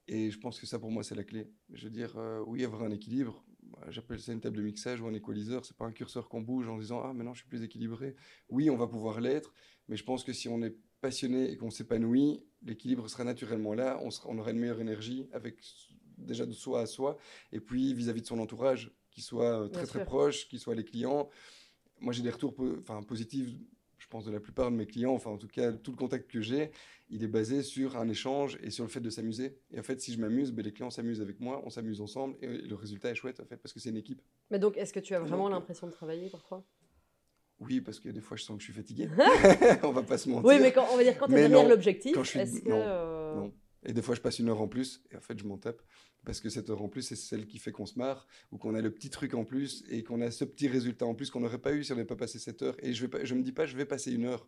Et 0.10 0.30
je 0.30 0.38
pense 0.38 0.60
que 0.60 0.66
ça 0.66 0.78
pour 0.78 0.92
moi 0.92 1.04
c'est 1.04 1.16
la 1.16 1.24
clé. 1.24 1.50
Je 1.72 1.86
veux 1.86 1.90
dire, 1.90 2.18
oui, 2.46 2.66
avoir 2.66 2.84
un 2.84 2.92
équilibre, 2.92 3.46
j'appelle 3.90 4.20
ça 4.20 4.34
une 4.34 4.42
table 4.42 4.58
de 4.58 4.62
mixage 4.62 5.02
ou 5.02 5.08
un 5.08 5.14
équaliseur. 5.14 5.66
C'est 5.66 5.78
pas 5.78 5.86
un 5.86 5.92
curseur 5.92 6.30
qu'on 6.30 6.42
bouge 6.42 6.68
en 6.68 6.78
disant 6.78 7.02
ah 7.04 7.14
maintenant 7.14 7.34
je 7.34 7.40
suis 7.40 7.50
plus 7.50 7.64
équilibré. 7.64 8.16
Oui, 8.50 8.70
on 8.70 8.78
va 8.78 8.88
pouvoir 8.88 9.22
l'être, 9.22 9.54
mais 9.88 9.98
je 9.98 10.04
pense 10.04 10.24
que 10.24 10.34
si 10.34 10.50
on 10.50 10.62
est 10.62 10.76
passionné 11.02 11.52
et 11.52 11.58
qu'on 11.58 11.70
s'épanouit, 11.70 12.44
l'équilibre 12.64 13.08
sera 13.08 13.24
naturellement 13.24 13.74
là. 13.74 14.00
On, 14.02 14.12
sera, 14.12 14.30
on 14.30 14.38
aura 14.38 14.52
une 14.52 14.60
meilleure 14.60 14.82
énergie 14.82 15.28
avec 15.32 15.60
déjà 16.18 16.46
de 16.46 16.54
soi 16.54 16.82
à 16.82 16.86
soi 16.86 17.18
et 17.52 17.60
puis 17.60 17.94
vis-à-vis 17.94 18.22
de 18.22 18.28
son 18.28 18.40
entourage, 18.40 18.92
qui 19.12 19.22
soit 19.22 19.64
euh, 19.64 19.68
très 19.68 19.86
très 19.86 20.04
proche, 20.06 20.48
qui 20.48 20.60
soit 20.60 20.76
les 20.76 20.84
clients. 20.84 21.30
Moi 22.00 22.14
j'ai 22.14 22.24
des 22.24 22.30
retours 22.30 22.56
enfin 22.82 23.02
positifs 23.04 23.50
je 24.08 24.10
pense, 24.10 24.24
de 24.24 24.32
la 24.32 24.40
plupart 24.40 24.72
de 24.72 24.76
mes 24.78 24.86
clients, 24.86 25.12
enfin 25.12 25.32
en 25.32 25.38
tout 25.38 25.50
cas 25.50 25.74
tout 25.74 25.92
le 25.92 25.98
contact 25.98 26.32
que 26.32 26.40
j'ai, 26.40 26.72
il 27.10 27.26
est 27.26 27.28
basé 27.28 27.62
sur 27.62 27.98
un 27.98 28.08
échange 28.08 28.58
et 28.64 28.70
sur 28.70 28.86
le 28.86 28.90
fait 28.90 29.02
de 29.02 29.10
s'amuser. 29.10 29.58
Et 29.70 29.80
en 29.80 29.84
fait, 29.84 30.00
si 30.00 30.14
je 30.14 30.20
m'amuse, 30.22 30.54
ben, 30.54 30.64
les 30.64 30.72
clients 30.72 30.90
s'amusent 30.90 31.20
avec 31.20 31.42
moi, 31.42 31.62
on 31.66 31.70
s'amuse 31.70 32.00
ensemble 32.00 32.38
et 32.42 32.48
le 32.48 32.76
résultat 32.76 33.10
est 33.10 33.16
chouette 33.16 33.42
en 33.42 33.46
fait 33.46 33.58
parce 33.58 33.74
que 33.74 33.82
c'est 33.82 33.90
une 33.90 33.98
équipe. 33.98 34.22
Mais 34.50 34.60
donc, 34.60 34.78
est-ce 34.78 34.94
que 34.94 35.02
tu 35.02 35.14
as 35.14 35.20
vraiment 35.20 35.50
l'impression 35.50 35.88
de 35.88 35.92
travailler 35.92 36.30
parfois? 36.30 36.64
Oui, 37.60 37.82
parce 37.82 38.00
que 38.00 38.08
des 38.08 38.22
fois 38.22 38.38
je 38.38 38.44
sens 38.44 38.56
que 38.56 38.62
je 38.62 38.72
suis 38.72 38.74
fatigué. 38.74 39.10
on 39.84 39.92
va 39.92 40.04
pas 40.04 40.18
se 40.18 40.30
mentir. 40.30 40.46
Oui, 40.46 40.56
mais 40.62 40.72
quand, 40.72 40.88
on 40.94 40.96
va 40.96 41.04
dire 41.04 41.18
quand 41.18 41.28
tu 41.28 41.34
es 41.34 41.50
derrière 41.50 41.68
l'objectif, 41.68 42.16
est-ce 42.16 42.62
que... 42.62 42.70
Euh, 42.72 43.36
non. 43.36 43.54
Et 43.84 43.94
des 43.94 44.02
fois 44.02 44.16
je 44.16 44.22
passe 44.22 44.40
une 44.40 44.50
heure 44.50 44.62
en 44.62 44.68
plus 44.68 45.04
et 45.12 45.18
en 45.18 45.22
fait 45.22 45.38
je 45.38 45.46
m'en 45.46 45.58
tape 45.58 45.82
parce 46.28 46.42
que 46.42 46.50
cette 46.50 46.70
heure 46.70 46.82
en 46.82 46.90
plus, 46.90 47.04
c'est 47.04 47.16
celle 47.16 47.48
qui 47.48 47.58
fait 47.58 47.72
qu'on 47.72 47.86
se 47.86 47.98
marre, 47.98 48.28
ou 48.52 48.58
qu'on 48.58 48.76
a 48.76 48.82
le 48.82 48.92
petit 48.92 49.10
truc 49.10 49.34
en 49.34 49.46
plus, 49.46 49.86
et 49.90 50.04
qu'on 50.04 50.20
a 50.20 50.30
ce 50.30 50.44
petit 50.44 50.68
résultat 50.68 51.06
en 51.06 51.16
plus 51.16 51.32
qu'on 51.32 51.40
n'aurait 51.40 51.58
pas 51.58 51.72
eu 51.72 51.86
si 51.86 51.94
on 51.94 51.96
n'avait 51.96 52.06
pas 52.06 52.18
passé 52.18 52.38
cette 52.38 52.62
heure. 52.62 52.76
Et 52.84 52.94
je 52.94 53.06
ne 53.06 53.40
me 53.40 53.44
dis 53.44 53.54
pas, 53.54 53.66
je 53.66 53.78
vais 53.78 53.86
passer 53.86 54.12
une 54.12 54.26
heure. 54.26 54.46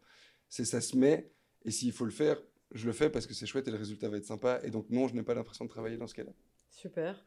C'est 0.50 0.66
ça 0.66 0.82
se 0.82 0.98
met, 0.98 1.32
et 1.64 1.72
s'il 1.72 1.94
faut 1.94 2.04
le 2.04 2.12
faire, 2.12 2.38
je 2.72 2.86
le 2.86 2.92
fais 2.92 3.10
parce 3.10 3.26
que 3.28 3.34
c'est 3.34 3.46
chouette 3.46 3.66
et 3.70 3.72
le 3.72 3.78
résultat 3.78 4.10
va 4.10 4.18
être 4.18 4.26
sympa. 4.26 4.60
Et 4.64 4.72
donc 4.72 4.90
non, 4.90 5.08
je 5.08 5.16
n'ai 5.16 5.24
pas 5.24 5.34
l'impression 5.34 5.64
de 5.64 5.70
travailler 5.70 5.96
dans 5.96 6.08
ce 6.08 6.16
cas-là. 6.16 6.34
Super. 6.70 7.24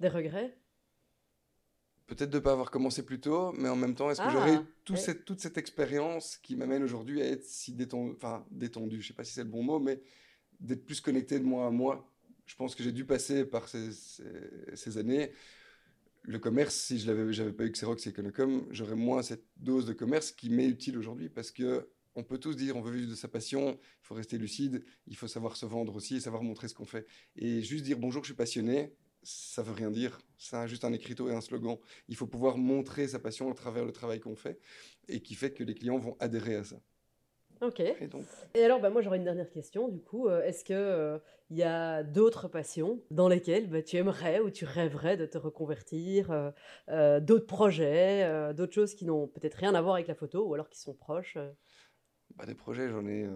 Des 0.00 0.08
regrets? 0.08 0.58
Peut-être 2.08 2.30
de 2.30 2.38
ne 2.38 2.42
pas 2.42 2.52
avoir 2.52 2.72
commencé 2.72 3.04
plus 3.04 3.20
tôt, 3.20 3.52
mais 3.52 3.68
en 3.68 3.76
même 3.76 3.94
temps, 3.94 4.10
est-ce 4.10 4.20
que 4.20 4.26
Ah, 4.26 4.30
j'aurais 4.30 4.60
tout 4.84 4.96
cette, 4.96 5.24
toute 5.24 5.38
cette 5.38 5.56
expérience 5.56 6.36
qui 6.38 6.56
m'amène 6.56 6.82
aujourd'hui 6.82 7.22
à 7.22 7.26
être 7.26 7.44
si 7.44 7.72
détendu, 7.72 8.12
enfin 8.16 8.44
détendu, 8.50 9.00
je 9.00 9.06
sais 9.06 9.14
pas 9.14 9.22
si 9.22 9.32
c'est 9.34 9.44
le 9.44 9.50
bon 9.50 9.62
mot, 9.62 9.78
mais 9.78 10.02
d'être 10.60 10.84
plus 10.84 11.00
connecté 11.00 11.38
de 11.38 11.44
moi 11.44 11.66
à 11.66 11.70
moi. 11.70 12.10
Je 12.46 12.56
pense 12.56 12.74
que 12.74 12.82
j'ai 12.82 12.92
dû 12.92 13.04
passer 13.04 13.44
par 13.44 13.68
ces, 13.68 14.98
années. 14.98 15.32
Le 16.22 16.38
commerce, 16.38 16.74
si 16.74 16.98
je 16.98 17.32
j'avais 17.32 17.52
pas 17.52 17.64
eu 17.64 17.70
Xerox 17.70 18.06
et 18.06 18.10
Econocom, 18.10 18.66
j'aurais 18.70 18.96
moins 18.96 19.22
cette 19.22 19.44
dose 19.56 19.86
de 19.86 19.92
commerce 19.92 20.32
qui 20.32 20.50
m'est 20.50 20.66
utile 20.66 20.98
aujourd'hui 20.98 21.28
parce 21.28 21.50
que 21.50 21.88
on 22.16 22.22
peut 22.22 22.38
tous 22.38 22.54
dire 22.54 22.76
on 22.76 22.80
veut 22.80 22.92
vivre 22.92 23.10
de 23.10 23.16
sa 23.16 23.28
passion, 23.28 23.72
il 23.72 24.06
faut 24.06 24.14
rester 24.14 24.38
lucide, 24.38 24.84
il 25.06 25.16
faut 25.16 25.26
savoir 25.26 25.56
se 25.56 25.66
vendre 25.66 25.96
aussi 25.96 26.16
et 26.16 26.20
savoir 26.20 26.42
montrer 26.42 26.68
ce 26.68 26.74
qu'on 26.74 26.86
fait. 26.86 27.06
Et 27.36 27.62
juste 27.62 27.84
dire 27.84 27.98
bonjour, 27.98 28.22
je 28.22 28.28
suis 28.28 28.36
passionné, 28.36 28.94
ça 29.22 29.62
veut 29.62 29.72
rien 29.72 29.90
dire. 29.90 30.20
C'est 30.38 30.68
juste 30.68 30.84
un 30.84 30.92
écriteau 30.92 31.28
et 31.28 31.34
un 31.34 31.40
slogan. 31.40 31.78
Il 32.08 32.16
faut 32.16 32.26
pouvoir 32.26 32.58
montrer 32.58 33.08
sa 33.08 33.18
passion 33.18 33.50
à 33.50 33.54
travers 33.54 33.84
le 33.84 33.92
travail 33.92 34.20
qu'on 34.20 34.36
fait 34.36 34.58
et 35.08 35.20
qui 35.20 35.34
fait 35.34 35.52
que 35.52 35.64
les 35.64 35.74
clients 35.74 35.98
vont 35.98 36.16
adhérer 36.20 36.56
à 36.56 36.64
ça. 36.64 36.80
Ok. 37.60 37.80
Et 37.80 38.06
donc, 38.08 38.24
Et 38.54 38.64
alors, 38.64 38.80
bah, 38.80 38.90
moi, 38.90 39.00
j'aurais 39.02 39.18
une 39.18 39.24
dernière 39.24 39.50
question. 39.50 39.88
Du 39.88 40.00
coup, 40.02 40.28
Euh, 40.28 40.42
est-ce 40.42 40.64
que 40.64 41.20
il 41.50 41.58
y 41.58 41.62
a 41.62 42.02
d'autres 42.02 42.48
passions 42.48 43.02
dans 43.10 43.28
lesquelles 43.28 43.68
bah, 43.68 43.82
tu 43.82 43.96
aimerais 43.96 44.40
ou 44.40 44.50
tu 44.50 44.64
rêverais 44.64 45.16
de 45.16 45.26
te 45.26 45.38
reconvertir, 45.38 46.30
euh, 46.30 46.50
euh, 46.88 47.20
d'autres 47.20 47.46
projets, 47.46 48.24
euh, 48.24 48.52
d'autres 48.52 48.72
choses 48.72 48.94
qui 48.94 49.04
n'ont 49.04 49.28
peut-être 49.28 49.54
rien 49.54 49.74
à 49.74 49.82
voir 49.82 49.94
avec 49.94 50.08
la 50.08 50.14
photo 50.14 50.46
ou 50.46 50.54
alors 50.54 50.68
qui 50.68 50.80
sont 50.80 50.94
proches 50.94 51.36
euh, 51.36 51.50
bah, 52.36 52.46
des 52.46 52.54
projets, 52.54 52.88
j'en 52.88 53.06
ai. 53.06 53.28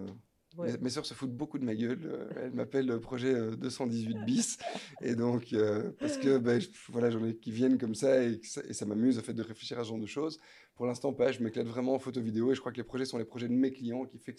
Euh. 0.63 0.77
Mes, 0.81 0.89
sœurs 0.89 1.05
se 1.05 1.13
foutent 1.13 1.35
beaucoup 1.35 1.57
de 1.59 1.65
ma 1.65 1.75
gueule. 1.75 1.99
euh, 2.05 2.29
elles 2.37 2.51
m'appellent 2.53 2.91
euh, 2.91 2.99
projet 2.99 3.33
euh, 3.33 3.55
218 3.55 4.17
bis. 4.25 4.57
et 5.01 5.15
donc, 5.15 5.53
euh, 5.53 5.91
parce 5.99 6.17
que 6.17 6.39
je- 6.59 6.69
voilà, 6.89 7.09
j'en 7.09 7.23
ai 7.25 7.35
qui 7.35 7.51
viennent 7.51 7.77
comme 7.77 7.95
ça 7.95 8.23
et, 8.23 8.39
ça 8.43 8.85
m'amuse 8.85 9.17
le 9.17 9.23
fait 9.23 9.33
de 9.33 9.43
réfléchir 9.43 9.79
à 9.79 9.83
ce 9.83 9.89
genre 9.89 9.99
de 9.99 10.05
choses. 10.05 10.39
Pour 10.75 10.85
l'instant, 10.85 11.13
pas. 11.13 11.31
Je 11.31 11.43
m'éclate 11.43 11.67
vraiment 11.67 11.95
en 11.95 11.99
photo 11.99 12.21
vidéo 12.21 12.51
et 12.51 12.55
je 12.55 12.59
crois 12.61 12.71
que 12.71 12.77
les 12.77 12.83
projets 12.83 13.05
sont 13.05 13.17
les 13.17 13.25
projets 13.25 13.49
de 13.49 13.53
mes 13.53 13.71
clients 13.71 14.05
qui 14.05 14.17
fait 14.17 14.35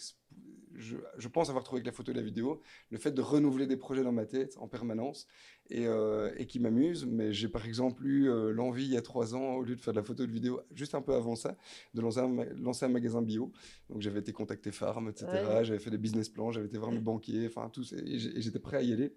je, 0.81 0.97
je 1.17 1.27
pense 1.27 1.49
avoir 1.49 1.63
trouvé 1.63 1.79
avec 1.79 1.85
la 1.85 1.91
photo 1.91 2.11
et 2.11 2.15
la 2.15 2.21
vidéo 2.21 2.61
le 2.89 2.97
fait 2.97 3.11
de 3.11 3.21
renouveler 3.21 3.67
des 3.67 3.77
projets 3.77 4.03
dans 4.03 4.11
ma 4.11 4.25
tête 4.25 4.57
en 4.57 4.67
permanence 4.67 5.27
et, 5.69 5.85
euh, 5.87 6.33
et 6.37 6.47
qui 6.47 6.59
m'amusent. 6.59 7.05
Mais 7.05 7.31
j'ai 7.31 7.47
par 7.47 7.65
exemple 7.65 8.05
eu 8.05 8.29
euh, 8.29 8.51
l'envie 8.51 8.85
il 8.85 8.91
y 8.91 8.97
a 8.97 9.01
trois 9.01 9.35
ans, 9.35 9.55
au 9.55 9.63
lieu 9.63 9.75
de 9.75 9.81
faire 9.81 9.93
de 9.93 9.99
la 9.99 10.03
photo 10.03 10.23
et 10.23 10.27
de 10.27 10.31
vidéo, 10.31 10.61
juste 10.73 10.95
un 10.95 11.01
peu 11.01 11.13
avant 11.13 11.35
ça, 11.35 11.55
de 11.93 12.01
lancer 12.01 12.19
un, 12.19 12.27
ma- 12.27 12.45
lancer 12.45 12.85
un 12.85 12.89
magasin 12.89 13.21
bio. 13.21 13.51
Donc 13.89 14.01
j'avais 14.01 14.19
été 14.19 14.33
contacté 14.33 14.71
Farm, 14.71 15.07
etc. 15.09 15.27
Ouais. 15.31 15.65
J'avais 15.65 15.79
fait 15.79 15.91
des 15.91 15.97
business 15.97 16.29
plans, 16.29 16.51
j'avais 16.51 16.67
été 16.67 16.77
voir 16.77 16.91
mes 16.91 16.99
banquiers, 16.99 17.47
enfin 17.47 17.69
tout. 17.69 17.83
Et 17.93 18.17
j'étais 18.17 18.59
prêt 18.59 18.77
à 18.77 18.81
y 18.81 18.91
aller. 18.91 19.13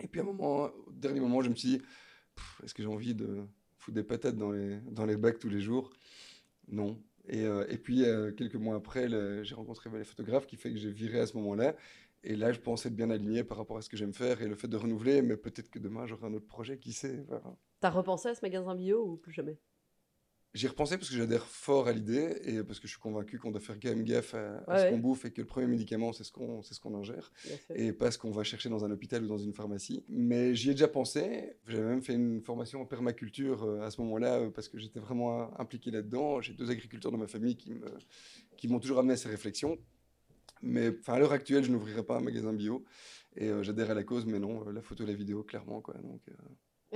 Et 0.00 0.08
puis 0.08 0.20
à 0.20 0.24
un 0.24 0.26
moment, 0.26 0.70
au 0.86 0.92
dernier 0.92 1.20
moment, 1.20 1.40
je 1.42 1.50
me 1.50 1.54
suis 1.54 1.68
dit, 1.68 1.82
est-ce 2.62 2.74
que 2.74 2.82
j'ai 2.82 2.88
envie 2.88 3.14
de 3.14 3.42
foutre 3.78 3.94
des 3.94 4.02
patates 4.02 4.36
dans 4.36 4.50
les, 4.50 4.80
dans 4.90 5.06
les 5.06 5.16
bacs 5.16 5.38
tous 5.38 5.48
les 5.48 5.60
jours? 5.60 5.90
Non. 6.68 6.98
Et, 7.28 7.44
euh, 7.44 7.64
et 7.68 7.78
puis 7.78 8.04
euh, 8.04 8.32
quelques 8.32 8.56
mois 8.56 8.76
après, 8.76 9.08
j'ai 9.44 9.54
rencontré 9.54 9.90
les 9.90 10.04
photographes 10.04 10.46
qui 10.46 10.56
fait 10.56 10.70
que 10.70 10.76
j'ai 10.78 10.90
viré 10.90 11.20
à 11.20 11.26
ce 11.26 11.36
moment-là. 11.36 11.74
Et 12.22 12.36
là, 12.36 12.52
je 12.52 12.60
pensais 12.60 12.88
être 12.88 12.96
bien 12.96 13.10
aligné 13.10 13.44
par 13.44 13.58
rapport 13.58 13.76
à 13.76 13.82
ce 13.82 13.88
que 13.88 13.96
j'aime 13.96 14.14
faire 14.14 14.40
et 14.40 14.48
le 14.48 14.54
fait 14.54 14.68
de 14.68 14.76
renouveler, 14.76 15.20
mais 15.22 15.36
peut-être 15.36 15.70
que 15.70 15.78
demain, 15.78 16.06
j'aurai 16.06 16.26
un 16.26 16.34
autre 16.34 16.46
projet, 16.46 16.78
qui 16.78 16.92
sait. 16.92 17.22
voilà. 17.28 17.56
T'as 17.80 17.90
repensé 17.90 18.28
à 18.30 18.34
ce 18.34 18.40
magasin 18.42 18.74
bio 18.74 19.04
ou 19.04 19.16
plus 19.16 19.32
jamais? 19.32 19.58
J'y 20.54 20.66
ai 20.66 20.68
repensé 20.68 20.96
parce 20.96 21.10
que 21.10 21.16
j'adhère 21.16 21.44
fort 21.46 21.88
à 21.88 21.92
l'idée 21.92 22.38
et 22.44 22.62
parce 22.62 22.78
que 22.78 22.86
je 22.86 22.92
suis 22.92 23.00
convaincu 23.00 23.40
qu'on 23.40 23.50
doit 23.50 23.60
faire 23.60 23.74
quand 23.80 23.88
même 23.88 24.04
gaffe 24.04 24.34
à, 24.34 24.38
à 24.38 24.70
Ouais, 24.70 24.78
ce 24.78 24.84
ouais. 24.84 24.90
qu'on 24.92 24.98
bouffe 24.98 25.24
et 25.24 25.32
que 25.32 25.40
le 25.40 25.46
premier 25.48 25.66
médicament, 25.66 26.12
c'est 26.12 26.22
ce 26.22 26.30
qu'on 26.30 26.62
ce 26.62 26.78
qu'on 26.78 26.94
ingère 26.96 27.32
et 27.74 27.92
pas 27.92 28.12
ce 28.12 28.18
qu'on 28.18 28.30
va 28.30 28.44
chercher 28.44 28.68
dans 28.68 28.84
un 28.84 28.90
hôpital 28.92 29.24
ou 29.24 29.26
dans 29.26 29.36
une 29.36 29.52
pharmacie. 29.52 30.04
Mais 30.08 30.54
j'y 30.54 30.70
ai 30.70 30.74
déjà 30.74 30.86
pensé. 30.86 31.56
J'avais 31.66 31.82
même 31.88 32.02
fait 32.02 32.14
une 32.14 32.40
formation 32.40 32.80
en 32.80 32.86
permaculture 32.86 33.64
euh, 33.64 33.80
à 33.80 33.90
ce 33.90 34.00
moment-là 34.02 34.38
euh, 34.42 34.50
parce 34.50 34.68
que 34.68 34.78
j'étais 34.78 35.00
vraiment 35.00 35.58
impliqué 35.60 35.90
là-dedans. 35.90 36.40
J'ai 36.40 36.52
deux 36.52 36.70
agriculteurs 36.70 37.10
dans 37.10 37.18
ma 37.18 37.26
famille 37.26 37.56
qui 37.56 37.74
me- 37.74 37.98
qui 38.56 38.68
m'ont 38.68 38.78
toujours 38.78 39.00
amené 39.00 39.14
à 39.14 39.16
ces 39.16 39.28
réflexions. 39.28 39.76
Mais 40.62 40.92
à 41.08 41.18
l'heure 41.18 41.32
actuelle, 41.32 41.64
je 41.64 41.72
n'ouvrirai 41.72 42.04
pas 42.04 42.16
un 42.18 42.20
magasin 42.20 42.52
bio 42.52 42.84
et 43.36 43.48
euh, 43.48 43.62
j'adhère 43.64 43.90
à 43.90 43.94
la 43.94 44.04
cause, 44.04 44.24
mais 44.24 44.38
non, 44.38 44.64
la 44.70 44.80
photo 44.82 45.02
et 45.02 45.06
la 45.08 45.14
vidéo, 45.14 45.42
clairement. 45.42 45.80
Quoi. 45.80 45.94
Donc, 45.94 46.20
euh, 46.28 46.32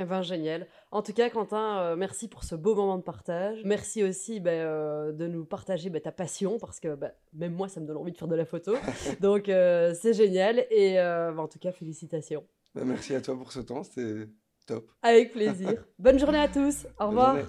Eh 0.00 0.04
ben, 0.04 0.22
génial. 0.22 0.68
En 0.92 1.02
tout 1.02 1.12
cas, 1.12 1.28
Quentin, 1.28 1.80
euh, 1.80 1.96
merci 1.96 2.28
pour 2.28 2.44
ce 2.44 2.54
beau 2.54 2.76
moment 2.76 2.98
de 2.98 3.02
partage. 3.02 3.58
Merci 3.64 4.04
aussi 4.04 4.38
ben, 4.38 4.52
euh, 4.64 5.10
de 5.12 5.26
nous 5.26 5.44
partager 5.44 5.90
ben, 5.90 6.00
ta 6.00 6.12
passion, 6.12 6.56
parce 6.60 6.78
que 6.78 6.96
même 7.32 7.52
moi, 7.52 7.68
ça 7.68 7.80
me 7.80 7.86
donne 7.86 7.96
envie 7.96 8.12
de 8.12 8.16
faire 8.16 8.28
de 8.28 8.36
la 8.36 8.44
photo. 8.44 8.76
Donc, 9.20 9.48
euh, 9.48 9.92
c'est 10.00 10.12
génial. 10.14 10.64
Et 10.70 11.00
en 11.00 11.48
tout 11.48 11.58
cas, 11.58 11.72
félicitations. 11.72 12.46
merci 12.76 13.12
à 13.16 13.20
toi 13.20 13.36
pour 13.36 13.50
ce 13.50 13.58
temps, 13.58 13.82
c'était 13.82 14.28
top. 14.66 14.88
Avec 15.02 15.32
plaisir. 15.32 15.84
Bonne 15.98 16.20
journée 16.20 16.38
à 16.38 16.48
tous. 16.48 16.86
Au 17.00 17.06
Bonne 17.06 17.08
revoir. 17.08 17.36
journée. 17.38 17.48